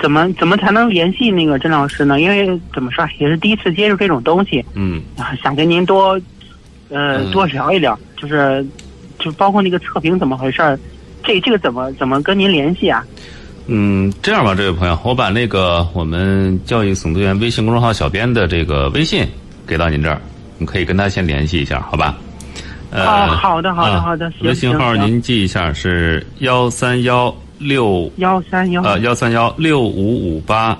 [0.00, 2.20] 怎么怎么才能联系那个甄老师呢？
[2.20, 5.00] 因为怎么说也是第一次接触这种东西，嗯，
[5.42, 6.20] 想跟您多，
[6.88, 8.66] 呃，多聊一聊，就是，
[9.18, 10.78] 就包括那个测评怎么回事儿，
[11.22, 13.04] 这这个怎么怎么跟您联系啊？
[13.66, 19.26] 嗯，这样吧，这位朋友，我把那个我们教育总动员微信公众号小编的这个微信
[19.66, 20.20] 给到您这儿，
[20.58, 22.16] 你可以跟他先联系一下，好吧？
[22.90, 27.34] 呃，好的，好的，好的，微信号您记一下是幺三幺。
[27.58, 30.78] 六幺三幺呃幺三幺六五五八，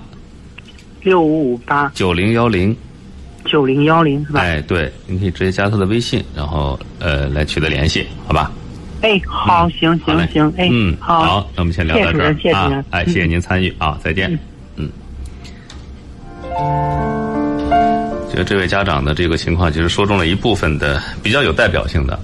[1.02, 2.76] 六五五八九零幺零，
[3.44, 4.40] 九零幺零是吧？
[4.40, 8.50] 哎，对，您可以直接加他的微信，然后呃来取得联系，好吧？
[9.00, 14.38] 哎，好，行行行，哎，嗯，好，那我们先聊到这儿啊，哎，谢谢您参与啊，再见，
[14.76, 14.90] 嗯。
[18.30, 22.18] 觉得这位家长的这个情况，其实说中了一部分的比较有代表性的。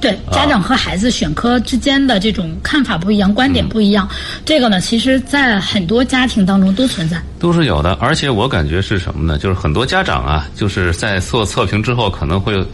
[0.00, 4.08] 对家长和孩子选科之间的这种看法不一样，观点不一样，
[4.44, 7.92] 这个呢，其实，在很多家庭当中都存在，都是有的。
[8.00, 9.38] 而且我感觉是什么呢？
[9.38, 12.64] 就是很多家长啊，就是在做测评之后，可能会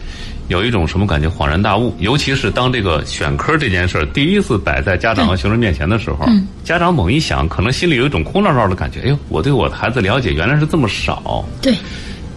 [0.49, 1.95] 有一种什么感觉，恍然大悟。
[1.99, 6.27] 尤其是当这个选科这件事儿第一次摆在家长和学生面前的时候，
[6.63, 9.01] 家长猛一想，可能心里有一种空落落的感觉。
[9.01, 11.43] 哎呦，我对我的孩子了解原来是这么少。
[11.61, 11.73] 对，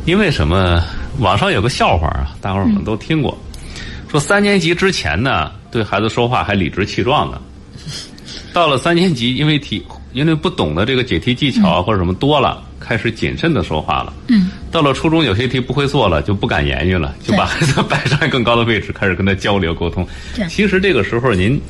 [0.06, 0.82] 因为什么？
[1.18, 3.36] 网上有个笑话啊，大伙儿可能都听过。
[4.08, 7.40] 说三年级之前呢，对孩子说话还理直气壮的，
[8.52, 14.12] 到了三年级，因为题因为不懂的这个解题技巧啊或者什么多了，开始谨慎的说话了。
[14.28, 14.50] 嗯。
[14.70, 20.06] 到了初中，有些题不会做了，就不敢言语了，就把孩子摆上更高的位置，开始跟他交流沟通。
[20.48, 21.60] 其实这个时候您，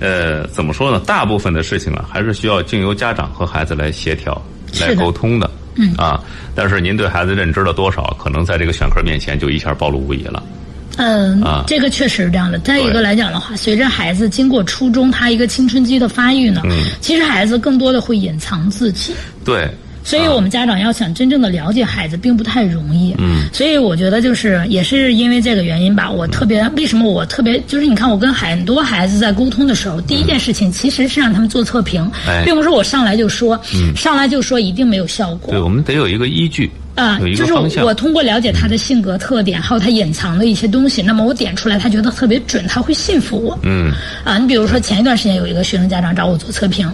[0.00, 0.98] 呃，怎么说呢？
[1.06, 4.40] 大部分的事情啊，还是需要经由家长和孩子来协调、
[4.80, 5.48] 来沟通的。
[5.76, 5.94] 嗯。
[5.96, 6.20] 啊，
[6.56, 10.42] 但是您对孩子认知了多少，可能在这个选科面前就一下暴露无遗了。
[10.96, 12.58] 嗯，这个确实是这样的。
[12.58, 16.62] 再一个来讲的话，随着孩子经过初中，他一个青春期的发育呢，
[17.00, 19.14] 其实孩子更多的会隐藏自己。
[19.44, 19.68] 对。
[20.04, 23.14] 所以我们家长要想真正的了解孩子，并不太容易。
[23.18, 23.46] 嗯。
[23.52, 32.10] 所以我觉得就是也是因为这个原因吧，我特别为什么我特别就是你看我跟很多孩子在沟通的时候，第一件事情其实是让他们做测评，
[32.44, 33.56] 并不是我上来就说，
[33.94, 35.52] 上来就说一定没有效果。
[35.52, 36.68] 对，我们得有一个依据。
[36.94, 43.58] 啊，就是我通过了解他的性格特点，还有他隐藏的一些东西，那么我点出来，他觉得特别准，他会信服我。
[43.62, 43.90] 嗯。
[44.24, 46.92] 啊，你比如说前一段时间有一个学生家长找我做测评，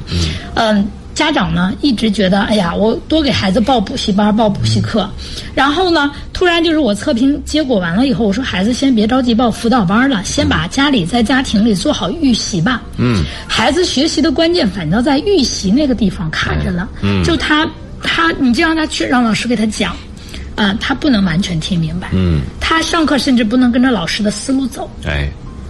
[0.55, 5.11] 嗯，家长呢一直觉得，哎呀，我多给孩子报补习班、报补习课，
[5.53, 12.83] 然后呢，突然就是我测评结果完了以后，我说孩子先别着急报辅导班了，先把家里在家庭里做好预习吧。
[12.99, 13.25] 嗯。
[13.49, 16.89] 孩子学习的关键反倒在预习那个地方卡着了。
[17.03, 17.25] 嗯。
[17.25, 17.69] 就他。
[18.03, 19.97] 他，你就让他去，让老师给他讲，
[20.55, 22.09] 啊，他不能完全听明白。
[22.13, 22.41] 嗯。
[22.61, 24.91] 他上课甚至不能跟着老师的思路走。
[25.05, 25.29] 哎。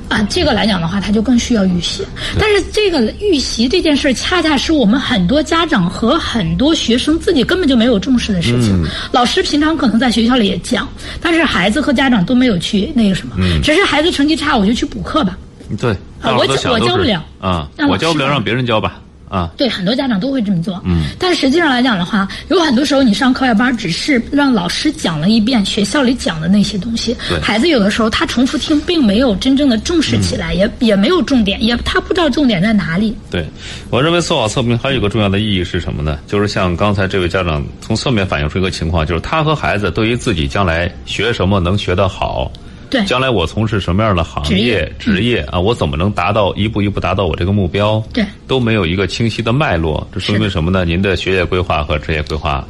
[0.09, 2.03] 啊，这个来讲的话，他就更需要预习。
[2.39, 8.83] 但是这个预习这件事儿，恰恰是我们很多家长和很多学生自己根本就没有重视的事情。
[8.83, 8.89] 嗯。
[9.13, 10.89] 老师平常可能在学校里也讲，
[11.21, 13.37] 但是孩子和家长都没有去那个什么。
[13.39, 13.61] 嗯。
[13.63, 15.37] 只是孩子成绩差，我就去补课吧。
[15.79, 15.93] 对。
[16.23, 17.23] 啊，我我教不了。
[17.39, 18.99] 啊，我教不了，让别人教吧。
[19.31, 19.51] 啊。
[19.57, 20.81] 对，很多家长都会这么做。
[20.85, 33.17] 嗯，但实际上来讲的话，有很多时候你上课外班只是让老师讲了一遍学校里讲的那些东西对，孩子有的时候他重复听，并没有真正的重视起嗯来，也也没有重点，也他不知道重点在哪里。
[33.31, 33.47] 对，
[33.91, 36.19] 我认为做好测评还有一个重要的意义是什么呢？
[36.27, 42.51] 就是像刚才这位家长从侧面反映出一个情况，就是他和孩子对于自己将来学什么能学得好，
[42.91, 48.03] 对，将来我从事什么样的行业业、职业啊，我怎么能达到一步一步达到我这个目标？
[48.13, 50.85] 对都没有一个清晰的脉络，这说明什么呢？
[50.85, 52.65] 您的学业规划和职业规划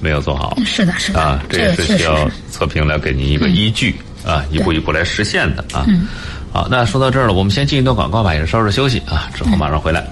[0.00, 2.28] 没有做好是的，是的，啊，这也是需要。
[2.50, 5.84] 测评来给您一个依据啊，一步一步来实现的啊。
[5.88, 6.06] 嗯
[6.52, 10.06] 好，那说到这儿了，我们先进一段广告吧，也是稍事休息啊，之后马上回来。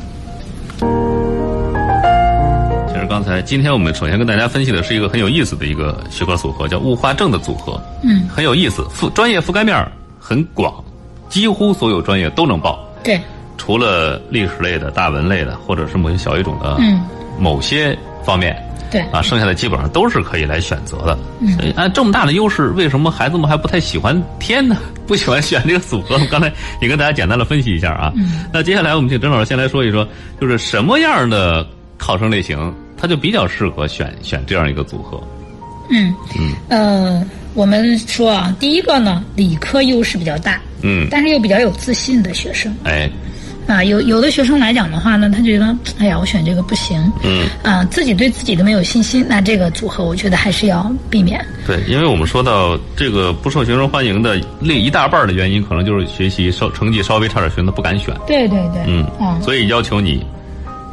[3.13, 7.79] 刚才今天我们首先跟大家分析的是一个很有意思的一个学科组合，叫物化政的组合。
[8.03, 10.83] 嗯，很有意思，覆专业覆盖面儿很广，
[11.29, 13.21] 几乎所有专业都能报，对，
[13.59, 17.03] 除了历史类的、大文类的，或者是某些小语种的嗯
[17.39, 17.95] 某些
[18.25, 18.57] 方面。
[18.91, 21.19] 对，啊，剩下的基本上都是可以来选择的。
[21.41, 24.79] 嗯所以按这么大的优势，为什么孩子们还不太喜欢填呢？
[25.07, 26.19] 不喜欢选这个组合？
[26.31, 28.11] 刚才也跟大家简单的分析一下啊。
[28.17, 30.09] 嗯那接下来我们请郑老师先来说一说，
[30.41, 31.67] 就是什么样的
[31.99, 32.59] 考生类型，
[33.03, 35.21] 他就比较适合选选这样一个组合。
[35.91, 36.53] 嗯嗯。
[36.69, 42.73] 呃，我们说啊，第一个呢，理科优势比较大，嗯，但是又比较有自信的学生。
[42.85, 43.11] 哎，
[43.67, 51.45] 啊，有有的学生来讲的话呢，他觉得，哎呀，我选这个不行，嗯，啊，自己对自己都没有信心，那这个组合我觉得还是要避免。
[51.67, 58.15] 对，因为我们说到这个不受学生欢迎的另一大半的原因，可能就是学习稍成绩稍微差点，学生他不敢选。
[58.29, 60.25] 对对对，嗯，啊，所以要求你，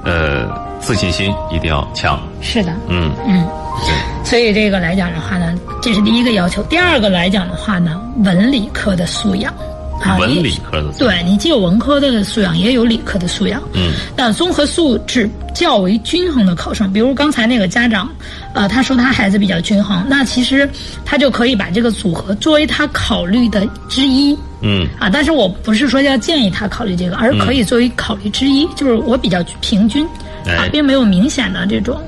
[0.04, 0.48] 呃，
[0.80, 2.20] 自信心一定要强。
[2.42, 3.46] 是的，嗯，嗯。
[3.86, 4.26] 对。
[4.26, 6.62] 所以这个来讲的话呢，这是第一个要求。
[6.64, 9.54] 第二个来讲的话呢，文理科的素养。
[10.02, 13.62] 啊，文你理科的对你既有文科的素养，也有理科的素养。
[13.74, 18.10] 嗯，那综合素质较为均衡的考生，比如刚才那个家长，
[18.54, 20.70] 呃，他说他孩子比较均衡，那其实
[21.04, 24.38] 他就可以把这个组合作为他考虑的之一。
[24.62, 30.06] 嗯啊，但是我不是说要建议他考虑这个，而可以作为考虑之一，就是我比较平均，
[30.46, 32.00] 啊哎，并没有明显的这种。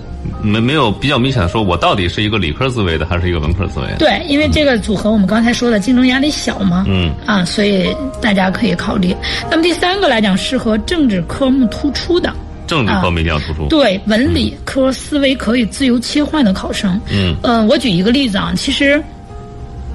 [0.42, 3.98] 没没有比较明显的说，我到底是一个理科思维的，还是一个文科思维的？
[3.98, 9.16] 对，因为这个组合我们刚才说的竞争压力小嘛，嗯啊，所以大家可以考虑。
[9.50, 12.34] 那么第三个来讲，适合政治科目突出的，
[12.68, 13.68] 政治科目一定要突出。
[13.68, 17.00] 对文理科思维可以自由切换的考生。
[17.12, 19.02] 嗯呃，我举一个例子啊，其实。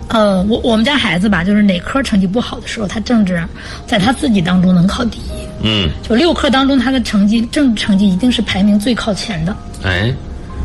[0.09, 3.43] 呃，我我们家孩子吧，就是哪科成绩不好的时候，他政治
[3.87, 5.23] 在他自己当中能考第一。
[5.63, 9.57] 嗯，就六科当中，他的成绩政治成绩一定是排名最靠前的。
[9.83, 10.15] 哎，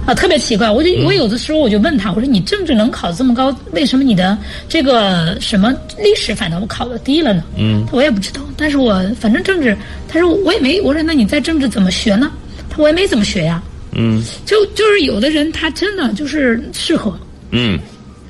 [0.05, 4.37] 啊，特别奇怪，我就我有的时候我就问他，我说你政治能考这么高，为什么你的
[4.69, 7.43] 这个什么历史反倒考的低了呢？
[7.57, 9.75] 嗯，我也不知道，但是我反正政治，
[10.07, 12.31] 他说我也没，我说那你在政治怎么学呢？
[12.69, 13.61] 他说我也没怎么学呀，
[13.93, 17.17] 嗯就就是有的人他真的就是适合
[17.51, 17.79] 嗯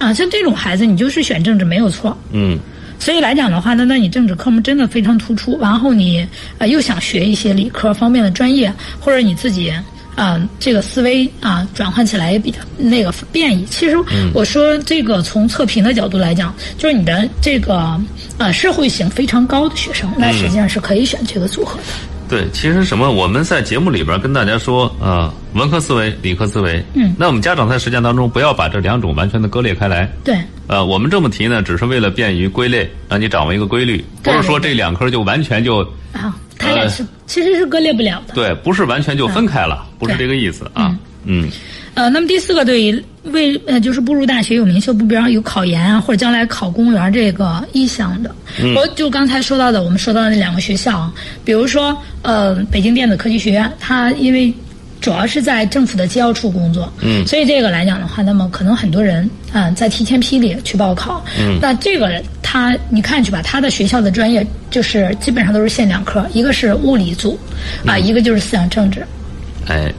[0.02, 2.18] 啊，像这种孩子你就是选政治没有错。
[2.34, 2.58] 嗯
[2.98, 6.28] 所以来讲的话呢，那你政治科目真的非常突出，然后你
[6.60, 9.84] 呃又想学一些理科方面的专业，或者你自己啊、
[10.16, 13.66] 呃这个思维啊、转换起来也比较那个便宜。
[13.66, 13.96] 其实
[14.36, 18.00] 我说这个从测评的角度来讲，就是你的这个
[18.38, 21.84] 呃社会性非常高的学生，那实际上是可以选这个组合的。
[22.32, 26.82] 对，其实什么，我们在节目里边跟大家说，呃，文科思维、理科思维。
[26.94, 30.10] 嗯那我们家长在实践当中不要把这两种完全的割裂开来。
[30.24, 35.82] 对呃，我们这么提呢，只是为了便于归类，让你掌握一个规律，不是说这两科就完全就
[36.14, 38.34] 啊，它俩是、其实是割裂不了的。
[38.34, 40.98] 对，不是完全就分开了，不是这个意思啊。
[41.26, 41.52] 嗯
[41.94, 48.34] 呃，那么第四个对于为呃就是步入大学有明确目标、有考研啊，或者将来考公务员这个意向的，
[48.76, 54.54] 我就刚才说到的，我们说到的那两个学校啊，比如说呃北京电子科技学院，它因为
[55.02, 57.26] 主要是在政府的机要处工作，嗯。
[57.28, 61.60] 所以这个来讲的话，那么可能很多人啊、在提前批里去报考，嗯。
[61.62, 67.38] 那这个他你看去吧，他的学校的专业就是基本上都是限两科，一个是物理组
[67.86, 69.06] 啊、一个就是思想政治，
[69.68, 69.92] 哎，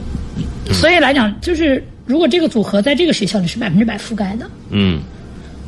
[0.73, 4.99] 所以来讲，就是如果这个组合在这个学校里是百分之百覆盖的嗯，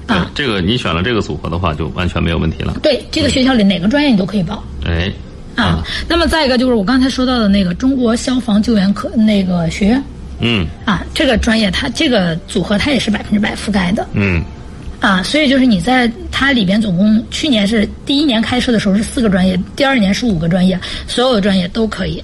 [0.08, 2.78] 啊，这个你选了这个组合的话，就完全没有问题了。
[2.82, 5.12] 对这个学校里哪个专业你都可以报哎，
[5.56, 5.84] 啊。
[6.10, 10.04] 那么再一个就是我刚才说到的那个中国消防救援科那个学院
[10.40, 14.44] 嗯啊，这个专业它这个组合它也是百分之百覆盖的嗯
[15.00, 15.24] 啊。
[15.24, 22.22] 所以就是你在它里边总共去年是第一年开设的时候是四个专业，第二年是五个专业，所有的专业都可以，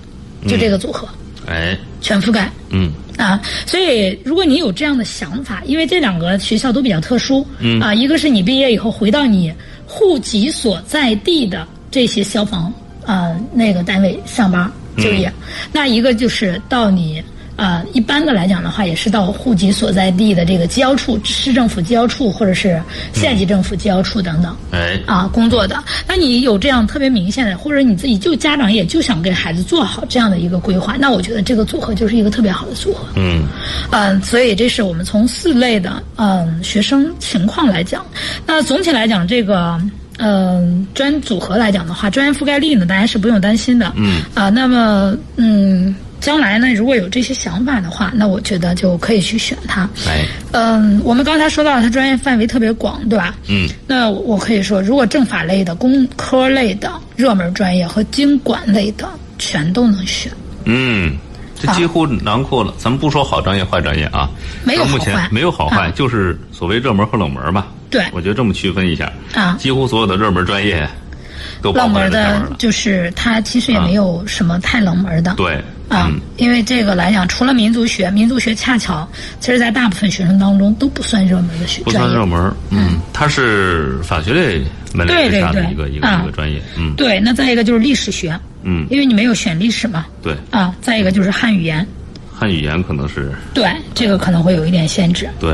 [0.47, 1.07] 就这个组合
[1.47, 2.49] 哎，全覆盖。
[2.69, 9.53] 嗯啊，所以如果你有这样的想法，因为这两个学校都比较特殊，嗯啊，一个是你毕业以后回到你
[9.85, 12.73] 户籍所在地的这些消防
[13.05, 15.31] 啊那个单位上班，就业。
[15.71, 17.21] 那一个就是到你。
[17.61, 22.81] 呃，一般的来讲的话，也是到户籍所在地的这个机要处、市政府机要处或者是
[23.13, 25.83] 县级政府机要处等等，哎，啊，工作的。
[26.07, 33.05] 那你有这样特别明显的，或者你自己就家长也就想给孩子做好这样的一个规划，那我觉得这个组合就是一个特别好的组合。
[33.15, 33.43] 嗯，
[33.91, 38.03] 嗯，所以这是我们从四类的嗯学生情况来讲。
[38.43, 39.79] 那总体来讲，这个
[40.17, 43.93] 嗯专组合来讲的话，专业覆盖率呢，大家是不用担心的。
[43.95, 45.95] 嗯，啊，那么嗯。
[46.21, 49.89] 将来呢，如果有这些想法的话，那我觉得就可以去选它。
[50.07, 53.35] 哎，嗯，我们刚才说到它专业范围特别广，对吧？
[53.47, 53.67] 嗯。
[53.87, 59.09] 那我可以说，如果政法类的、工科类的热门专业和经管类的，
[59.39, 60.31] 全都能选。
[60.65, 61.17] 嗯，
[61.59, 62.71] 这几乎囊括了。
[62.77, 64.29] 咱们不说好专业、坏专业啊，
[64.63, 67.67] 没有好坏，没有好坏，就是所谓热门和冷门吧。
[67.89, 70.87] 对，我觉得这么区分一下啊，几乎所有的热门专业
[71.63, 75.33] 都冷门的，就是它其实也没有什么太冷门的。
[75.35, 75.59] 对。
[75.91, 79.07] 啊，因为这个来讲，除了民族学，民族学恰巧，
[79.41, 82.51] 其实，在大部分学生当中都不算热门的学不算热门。
[82.69, 84.61] 嗯，它是法学类
[84.93, 86.61] 门类之下的一个一个一个专业。
[86.77, 87.19] 嗯，对。
[87.19, 88.39] 那再一个就是历史学。
[88.63, 90.05] 嗯，因为你没有选历史嘛。
[90.23, 90.33] 对。
[90.49, 91.85] 啊，再一个就是汉语言。
[92.33, 93.33] 汉语言可能是。
[93.53, 95.29] 对，这个可能会有一点限制。
[95.41, 95.53] 对，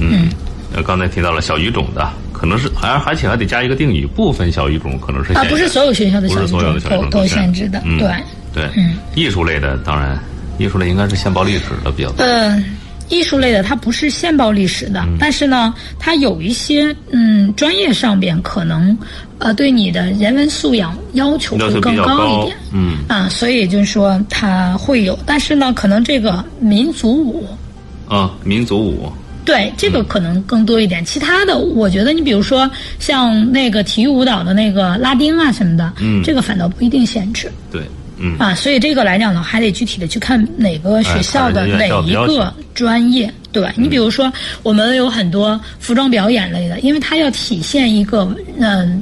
[0.00, 0.30] 嗯。
[0.72, 5.34] 呃，刚才提到了小语种的，可能是还而且还得加一个定语，部分小语种可能是。
[5.34, 6.46] 啊，不是所有学校的小语
[6.80, 6.80] 种
[7.10, 8.08] 都都限制的，对。
[8.54, 10.18] 对，嗯，艺术类的当然，
[10.58, 12.24] 艺术类应该是现报历史的比较多。
[12.24, 12.64] 嗯，
[13.10, 18.96] 艺术类的它不是现报历史的，但是呢，它有一些嗯专业上边可能
[19.38, 22.98] 呃对你的人文素养要求会更高一点，嗯。
[23.08, 27.46] 啊，所以就是说它会有，但是呢，可能这个民族舞。
[28.08, 29.12] 啊，民族舞。
[29.44, 37.82] 对这个可能更多一点，其他的我觉得你比如说像那个体育舞蹈的那个拉丁啊什么的，嗯，这个反倒不一定限制，对。
[38.18, 43.32] 嗯啊，所以这个来讲呢，还得具体的去看哪个学校的哪一个专业。
[43.52, 44.32] 对你比如说，
[44.64, 49.00] 我们有很多服装表演类的，因为它要体现一个嗯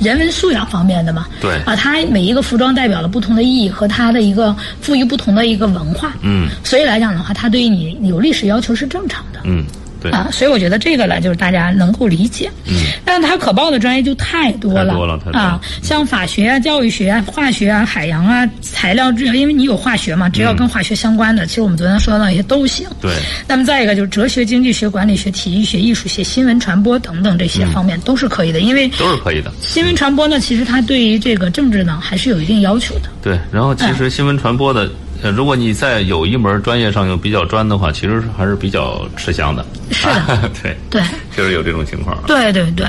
[0.00, 1.26] 人文素养方面的嘛。
[1.40, 6.14] 对啊，它每一个服装代表了不同的意义和它的一个赋予不同的一个文化。
[6.22, 9.40] 嗯，所以来讲的话，它对于你有历史要求是正常的。
[9.42, 9.64] 嗯。
[10.10, 12.50] 啊，所以我觉得这个呢，就是大家能够理解。
[12.66, 12.74] 嗯，
[13.04, 22.86] 但是它可报的专业就太多了，太多了，啊，像法学啊、教育学啊、化学啊、海洋啊、材料制因为你有化学嘛，只要跟化学相关的，其实我们昨天说到那些都行。
[23.00, 23.12] 对。
[23.46, 29.52] 那么再一个就是哲学、经济学、管理学、体育学、艺术学、新闻传播等等这些方面都是可以的，因为都是可以的。
[29.60, 33.08] 新闻传播呢，其实它对于这个政治呢还是有一定要求的。
[33.22, 34.90] 对，然后其实新闻传播的。
[35.30, 39.64] 如果你在有一门专业上又比较专的话，其实还是比较吃香的。
[39.90, 41.02] 是的， 对对，
[41.36, 42.16] 就是有这种情况。
[42.26, 42.86] 对对对，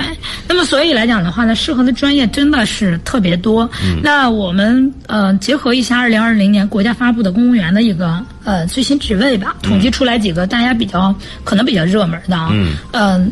[0.48, 3.70] 那么所以来讲的话呢，适合的专业真的是特别多。
[3.84, 11.14] 嗯，那我们呃结合一下二零二零年国家发布的公务员的一个呃最新职位吧，统计出来几个大家比较
[11.44, 12.50] 可能比较热门的啊。
[12.52, 12.74] 嗯。
[12.92, 13.32] 嗯，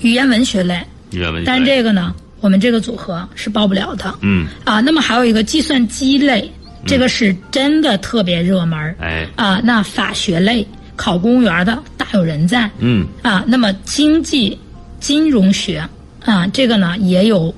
[0.00, 0.80] 语言文学类。
[1.10, 1.46] 语言文学。
[1.46, 4.14] 但这个呢，我们这个组合是报不了的。
[4.20, 4.46] 嗯。
[4.64, 6.50] 啊，那么还有一个计算机类。
[6.84, 10.66] 这个是真的特别热门哎啊，那法学类
[10.96, 14.58] 考公务员的大有人在，嗯啊，那么经济
[15.00, 15.86] 金融学
[16.24, 17.54] 啊，这个呢也有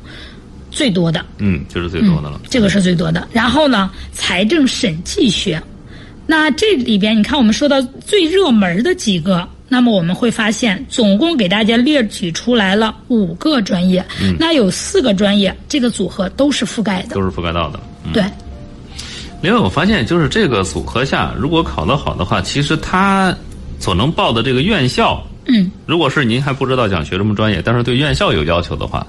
[0.71, 3.27] 最多的，嗯，就是最多的了，这个是最多的。
[3.33, 5.63] 然后呢，财政审计学，
[6.27, 17.81] 那这里边你看我们说到最热门的几个，那么我们会发现，总共给大家列举出来了五个专业，嗯，那有四个专业这个组合都是覆盖的，都是覆盖到的，
[18.13, 18.23] 对。
[19.45, 23.37] 另外，我发现就是这个组合下，如果考得好的话，其实他
[23.79, 29.07] 所能报的这个院校，嗯，如果是您还不知道想学什么专业，但是对院校有要求的话，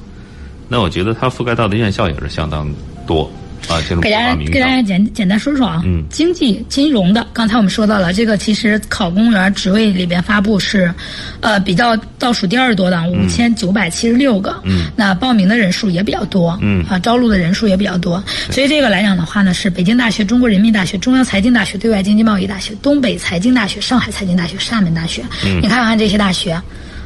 [0.67, 2.69] 那我觉得他覆盖到的院校也是相当
[3.07, 3.31] 多。
[3.67, 10.93] 啊，给大家给大家简简单说说啊，嗯，经济金融的，刚才我们说到了，这个其实考公务员职位里边发布是，
[11.41, 26.61] 呃，比较倒数第二多的，五千九百七十六个，嗯，那报名的人数也比较多，嗯，啊，招录的人数也比较多，所以这个来讲的话呢，是北京大学、中国人民大学、中央财经大学、对外经济贸易大学、东北财经大学、上海财经大学、厦门大学，嗯，你看看这些大学。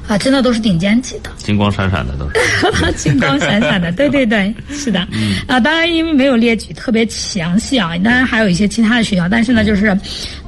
[0.10, 5.07] 啊，真的都是顶尖级的，金光闪闪的都是， 金光闪闪的，对对对， 是的。
[5.45, 9.95] 啊，当然因为没有列举特别详细啊，当然还有一些其他的学校，但是呢，就是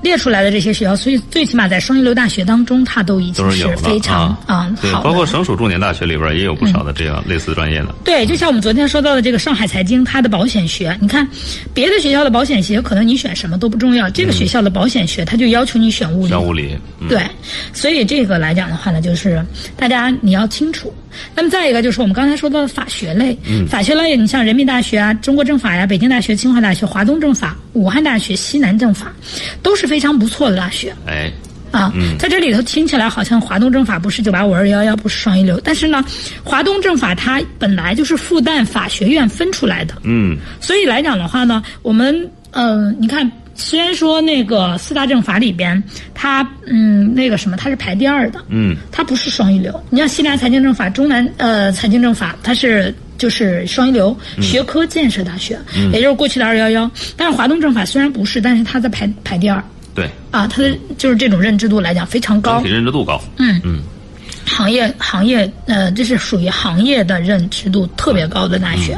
[0.01, 5.01] 列出来的这些学校，所以最起码在双一流大学当中，它都已经是非常啊好。
[5.01, 7.93] 包括省属重点大学里边也有不少的这样类似专业的。
[8.03, 11.27] 对，就像我们昨天说到的这个上海财经，它的保险学，你看
[11.71, 16.29] 别的学校的保险学可能你选什么都不重要，这个学校的保险学，它就要求你选物理。
[16.29, 16.75] 选物理。
[17.07, 17.21] 对，
[17.73, 19.45] 所以这个来讲的话呢，就是。
[19.75, 20.93] 大家你要清楚。
[21.35, 23.67] 那么再一个就是我们刚才说到的法学类，嗯。
[23.67, 29.11] 法学类你像人民大学啊、中国政法呀、北京大学、清华大学、华东政法、武汉大学、西南政法，
[29.61, 30.95] 都是非常不错的大学。
[31.05, 31.29] 哎，
[31.71, 36.03] 啊，在这里头听起来好像华东政法不是九八五二幺幺不是双一流，但是呢，
[36.43, 43.29] 华东政法它本来就是复旦法学院分出来的，嗯，所以来讲的话呢，我们呃，你看，
[43.61, 45.81] 虽然说那个四大政法里边，
[46.13, 49.81] 它嗯那个什么，它是排第二的，嗯，它不是双一流。
[49.89, 55.59] 你像西南财经政法、中南呃财经政法，它是就是双一流，学科建设大学，
[55.93, 56.89] 也就是过去的二幺幺。
[57.15, 62.69] 但是华东政法虽然不是，但是它在排排第二对，啊，它的就是这种认知度来讲非常高整体。
[62.69, 63.21] 认知度高。
[63.37, 63.81] 嗯嗯，
[64.45, 68.97] 行业行业呃，这是属于行业的认知度特别高的大学。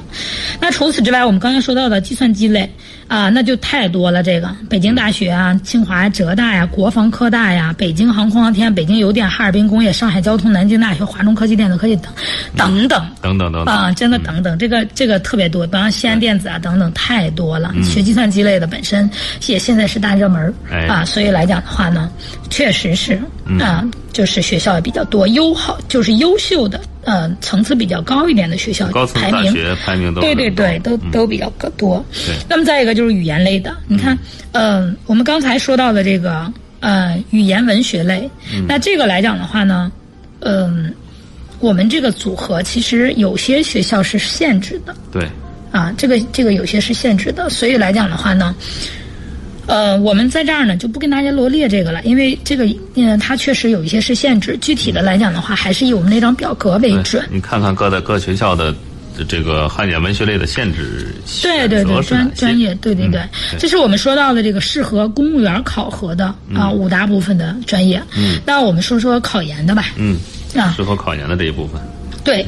[0.60, 2.70] 那除此之外，我们刚才说到的计算机类
[3.08, 4.24] 啊，那就太多了。
[4.24, 12.12] 这个北京大学啊、清华、浙大呀、国防科大呀、北京航空航天、北京邮电、哈尔滨工业、上海交通、南京大学、华中科技、电子科技等
[12.56, 13.06] 等等。
[13.22, 17.72] 等等等等啊，真的等等，这个这个特别多，比方西安电子啊等等，太多了。
[17.76, 19.10] 嗯学计算机类的本身
[19.48, 20.54] 也现在是大热门
[20.90, 22.10] 啊，所以来讲的话呢，
[22.50, 29.46] 确实是嗯啊，就是学校也比较多，优好就是优秀的，呃，层次比较高一点的学校高层排名。
[29.46, 32.04] 大学排名都对对对，都都比较多。
[32.26, 34.18] 对那么再一个就是语言类的，你看，
[34.54, 39.92] 嗯、我们刚才说到的这个呃语言文学类，嗯那这个来讲的话呢，
[40.40, 40.94] 嗯、
[41.60, 45.28] 我们这个组合其实有些学校是限制的对，
[45.72, 48.56] 啊，这个这个有些是限制的，所以来讲的话呢。
[49.66, 54.58] 呃，我们在这儿呢就不跟大家罗列这个了，因为这个，嗯，它确实有一些是限制。
[54.62, 57.24] 具体的来讲的话，还是以我们那张表格为准。
[57.32, 58.76] 你看看各的各学校的
[59.28, 68.02] 这个汉语言文学类的限制对对对，专专业，对对对，嗯这是我们说到的这个适合公务员考核的啊五大部分的专业。
[68.18, 69.86] 嗯，那我们说说考研的吧。
[69.96, 70.18] 嗯，
[70.56, 71.80] 啊，适合考研的这一部分。
[72.24, 72.46] 对，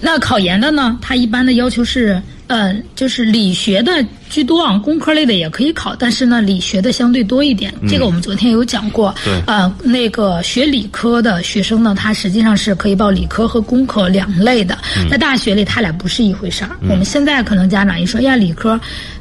[0.00, 7.74] 那考研的呢，它一般的要求是，呃，就是理学的居多啊，工科类的也可以考，但是呢，理学的相对多一点。
[7.88, 9.14] 这个我们昨天有讲过。
[9.24, 14.78] 对呃，那个学理科的学生呢，他实际上是可以报理科和工科两类的。
[15.10, 16.70] 在大学里，他俩不是一回事儿。
[16.82, 18.78] 我们现在可能家长一说呀，理科。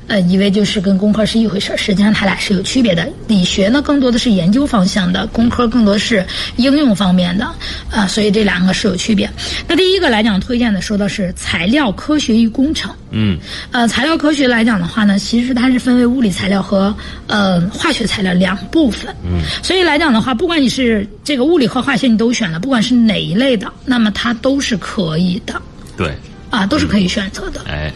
[0.08, 3.08] 呃，以为就是跟工科是一回事儿，实际上它俩是有区别的。
[3.28, 6.26] 理学呢，更多的是研究方向的，工科更多是
[6.58, 7.47] 应用方面的，
[7.89, 9.30] 啊、所以这两个是有区别。
[9.68, 12.91] 那第一个来讲，推荐的说的是材料科学与工程。
[13.10, 13.38] 嗯，
[13.72, 16.93] 呃，材料科学来讲的话呢，其实它是分为物理材料和
[17.28, 19.16] 呃化学材料两部分。
[19.24, 25.60] 嗯，所以来讲的话，不管你是这个物理和化学你都选了，不管是哪一类的，那么它都是可以的
[25.97, 26.14] 对，
[26.49, 27.62] 啊，都是可以选择的。
[27.68, 27.91] 哎，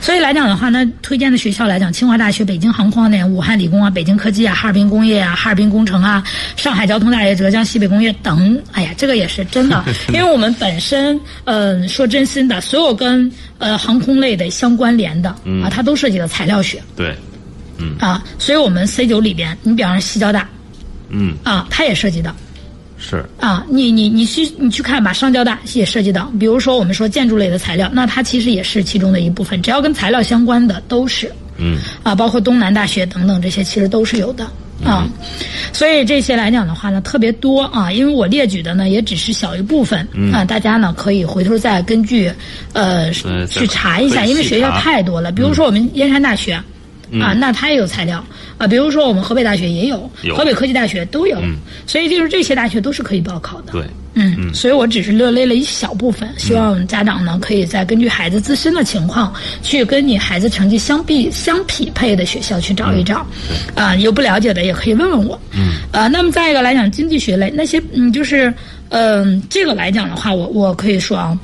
[0.00, 6.24] 所以来讲的话那，推荐的学校来讲，清华大学、北京航空航天、武汉理工啊、北京科技啊、哈尔滨工业啊、哈尔滨工程啊、
[6.56, 8.60] 上海交通大学、浙江西北工业等。
[8.72, 15.28] 哎呀，这个也是真的， 因为我们本身，嗯、说真心的，所有跟呃航空类的相关联的
[15.62, 16.82] 啊，它都涉及到材料学。
[16.96, 17.14] 对，
[17.78, 17.94] 嗯。
[17.98, 20.48] 啊，所以我们 C 九里边，你比方说西交大
[21.10, 22.34] 嗯，啊，它也涉及到。
[23.00, 31.32] 是，啊，你你你去你去看吧，上交大也涉及到，比如说我们说建筑类的材料，那它其实也是其中的一部分，只要跟材料相关的都是。
[31.56, 34.44] 嗯，啊，包括东南大学等等这些，其实都是有的
[34.84, 35.08] 啊。
[35.72, 42.30] 所以这些来讲的话呢，特别多啊，因为我列举的呢也只是小一部分、啊，大家呢可以回头再根据
[42.74, 43.10] 呃
[43.46, 45.32] 去查一下，因为学校太多了。
[45.32, 46.60] 比如说我们燕山大学。
[47.18, 48.24] 啊，那它也有材料
[48.58, 51.40] 啊，比如说我们河北大学也有，有河北科技大学都有，
[51.86, 53.72] 所以就是这些大学都是可以报考的。
[53.72, 53.84] 对，
[54.14, 59.32] 嗯，所以我只是列列了一小部分，希望家长呢可以再根据孩子自身的情况，
[59.62, 63.26] 去跟你孩子成绩相比相匹配的学校去找一找。
[63.74, 65.40] 啊、有不了解的也可以问问我。
[65.52, 68.52] 嗯，啊，那么再一个来讲，经济学类那些，嗯，就是，
[68.90, 71.38] 嗯、这个来讲的话，我我可以说啊。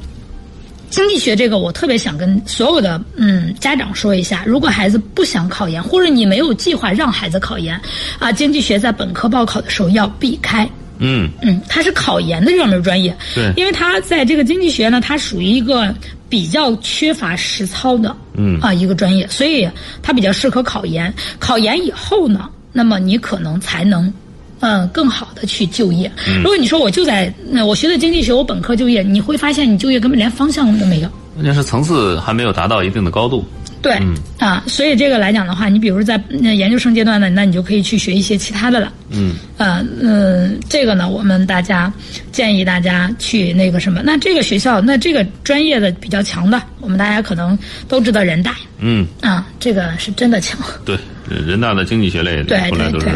[0.88, 7.78] 经济学这个，我特别想跟所有的嗯家长说一下，如果孩子不想考研，或者你没有计划让孩子考研，
[8.18, 10.68] 啊，经济学在本科报考的时候要避开。
[10.98, 15.94] 嗯，嗯，它是考研的热门专业，对因为它在这个经济学呢，它属于一个
[16.28, 19.68] 比较缺乏实操的，嗯啊一个专业，所以
[20.02, 21.12] 它比较适合考研。
[21.38, 24.12] 考研以后呢，那么你可能才能。
[24.60, 26.10] 嗯，更好的去就业。
[26.38, 31.08] 如果你说我就在那、我学的经济学，我本科就业，你会发现你就业根本连方向都没有。
[31.34, 33.44] 关键是层次还没有达到一定的高度。
[33.82, 34.00] 对，
[34.38, 38.92] 啊，所以这个来讲的话，你比如在呃研究生阶段呢，那你就可以去学一些其他的了。
[39.10, 41.92] 嗯，呃嗯，这个呢，我们大家
[42.32, 50.58] 建议大家去那个什么，那这个学校，那这个专业的比较强的，我们大家可能都知道人大嗯，啊，这个是真的强。
[50.84, 50.98] 对，
[51.28, 53.06] 人大的经济学类对后来都是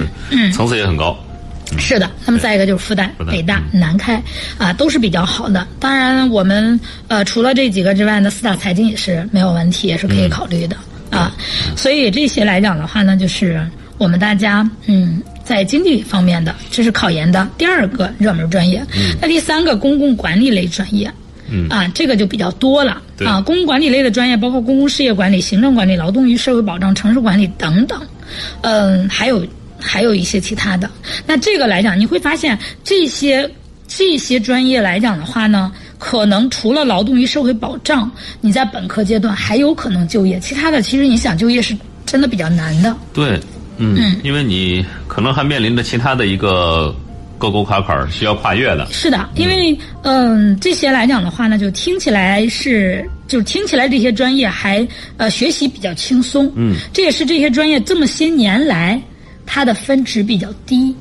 [0.52, 1.18] 层次也很高。
[1.78, 4.22] 是的，那么再一个就是复旦、北大、南开
[4.58, 5.66] 啊，都是比较好的。
[5.78, 10.76] 当然，我们呃除了这几个之外呢，四大财经也是没有问题，也是可以考虑的
[11.10, 11.34] 啊。
[11.76, 13.66] 所以这些来讲的话呢，就是
[13.98, 15.22] 我们大家嗯。
[15.42, 18.80] 在经济方面的，这是考研的第二个热门专业。
[19.20, 21.12] 那第三个公共管理类专业，
[21.68, 23.40] 啊，这个就比较多了啊。
[23.40, 28.00] 公共管理类的专业包括公共事业管理、行政管理、劳动与社会保障、城市管理等等，
[28.60, 29.44] 嗯，还有
[29.80, 30.90] 还有一些其他的。
[31.26, 33.50] 那这个来讲，你会发现这些
[33.88, 38.10] 这些专业来讲的话呢，可能除了劳动与社会保障，
[38.40, 42.96] 你在本科阶段还有可能就业，其他的其实你想就业是真的比较难的。
[43.12, 43.40] 对。
[43.82, 46.94] 嗯，因为你可能还面临着其他的一个
[47.38, 48.86] 沟沟坎坎需要跨越的。
[48.92, 56.52] 是的，因为嗯，这些来讲的话呢，就听起来是，就听起来这些专业还呃学习比较轻松。
[56.56, 59.00] 嗯，这也是这些专业这么些年来
[59.52, 60.94] 它的分值比较低。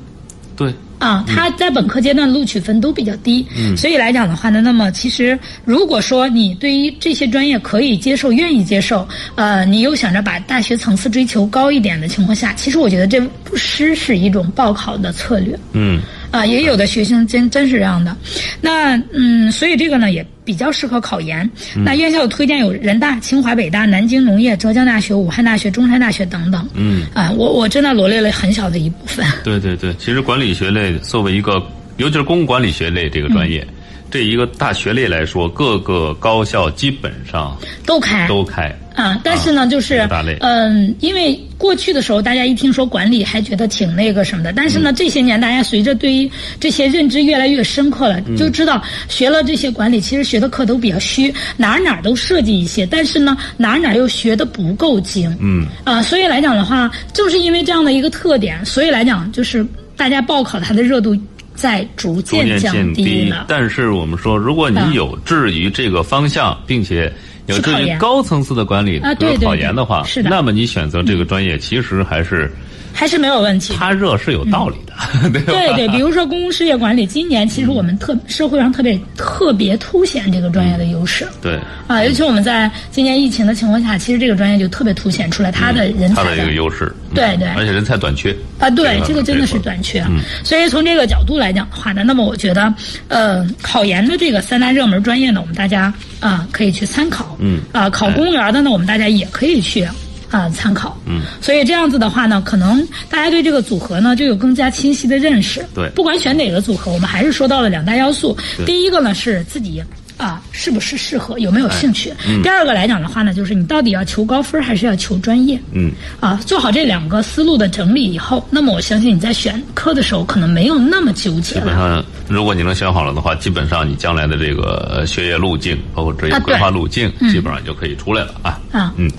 [0.56, 0.74] 对。
[0.98, 15.58] 啊，它在本科阶段录取分都比较低，所以来讲的话呢，那么其实如果说你对于这些专业可以接受、愿意接受，呃，你又想着把大学层次追求高一点的情况下，其实我觉得这不失是一种报考的策略。
[15.72, 16.02] 嗯。
[16.30, 18.14] 啊，也有的学生真真是这样的，
[18.60, 21.48] 那嗯，所以这个呢也比较适合考研。
[21.84, 26.68] 那院校推荐有人大、清华、北大、南京农业、浙江大学、武汉大学、中山大学等等。
[26.74, 29.24] 嗯，啊，我我真的罗列了很小的一部分。
[29.44, 31.62] 对对对，其实管理学类作为一个，
[31.98, 33.64] 尤其是公共管理学类这个专业。
[34.10, 37.56] 这一个大学类来说，各个高校基本上
[37.86, 39.20] 都开都开啊。
[39.22, 40.08] 但是呢，就是
[40.40, 44.52] 嗯，因为过去的时候，大家一听说管理，还觉得挺那个什么的。
[44.52, 52.84] 但是呢，这些年大家随着对于这些认知越来越深刻了，就知道学了这些管理，其实学的课都比较虚，哪哪都涉及一些。
[52.84, 55.34] 但是呢，哪哪又学的不够精。
[55.40, 59.64] 嗯啊，所以来讲的话，正是因为这样的一个特点，所以来讲就是
[59.96, 61.16] 大家报考它的热度。
[61.54, 67.12] 在逐渐降低了，但是我们说，如果你有志于这个方向，并且
[67.50, 72.50] 有志于高层次的管理对考研的话，是的那么你选择这个专业其实还是。
[72.92, 73.72] 还是没有问题。
[73.78, 75.40] 它热是有道理的，对？
[75.42, 81.24] 对对，比如说公共事业管理，今年其实我们特社会上特别特别凸显这个专业的优势。
[81.40, 86.92] 对啊，尤其我们在今年疫情的情况下，其实这个专业就特别凸显出来它的人才的一个优势。
[87.14, 90.04] 对对，而且人才短缺啊，对，这个真的是短缺。
[90.42, 92.74] 所以从这个角度来讲的话呢，那么我觉得，
[93.06, 97.36] 呃，考研的这个三大热门专业呢，我们大家啊可以去参考。
[97.40, 99.88] 嗯啊，考公务员的呢，我们大家也可以去。
[100.30, 100.96] 啊，参考。
[101.06, 105.66] 嗯，所以这样子的话呢，可能大家对这个组合呢就有更加清晰的认识。
[105.74, 108.38] 对，不管选哪个组合，我们还是说到了两大要素。
[108.64, 109.82] 第一个呢是自己
[110.20, 112.12] 啊是不是适合，有没有兴趣。
[112.28, 112.42] 嗯。
[112.42, 115.58] 第二个来讲的话呢，就是你到底要求高分还是要求专业。
[115.72, 115.90] 嗯。
[116.20, 128.60] 啊，做好这两个思路的整理以后，那么我相信你在选科的时候可能没有那么纠结基本上，如果你能选好了的话，基本上你将来的这个学业路径，包括职业规划路径，基本上就可以出来了啊。
[128.70, 128.92] 啊。
[128.96, 129.10] 嗯。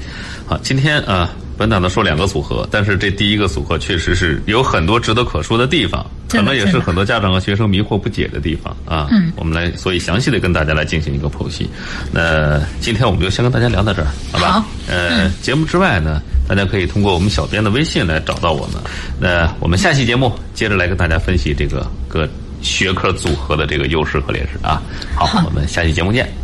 [0.46, 1.30] 好，今天啊，
[1.62, 9.08] 本打的说两个组合，但是这第一个组合确实是有很多值得可说的地方，可能也是很多家长和学生迷惑不解的地方啊。
[9.12, 11.70] 嗯，我们来，所以详细的跟大家来进行一个剖析。
[12.12, 14.52] 那今天我们就先跟大家聊到这儿，好吧？
[14.54, 14.66] 好。
[14.88, 18.82] 呃，节目之外呢，大家可以通过我们小编的微信来找到我们。
[19.20, 22.28] 那我们下期节目接着来跟大家分析这个各
[22.64, 24.82] 学科组合的这个优势和劣势啊。
[25.16, 26.41] 好，我们下期节目见。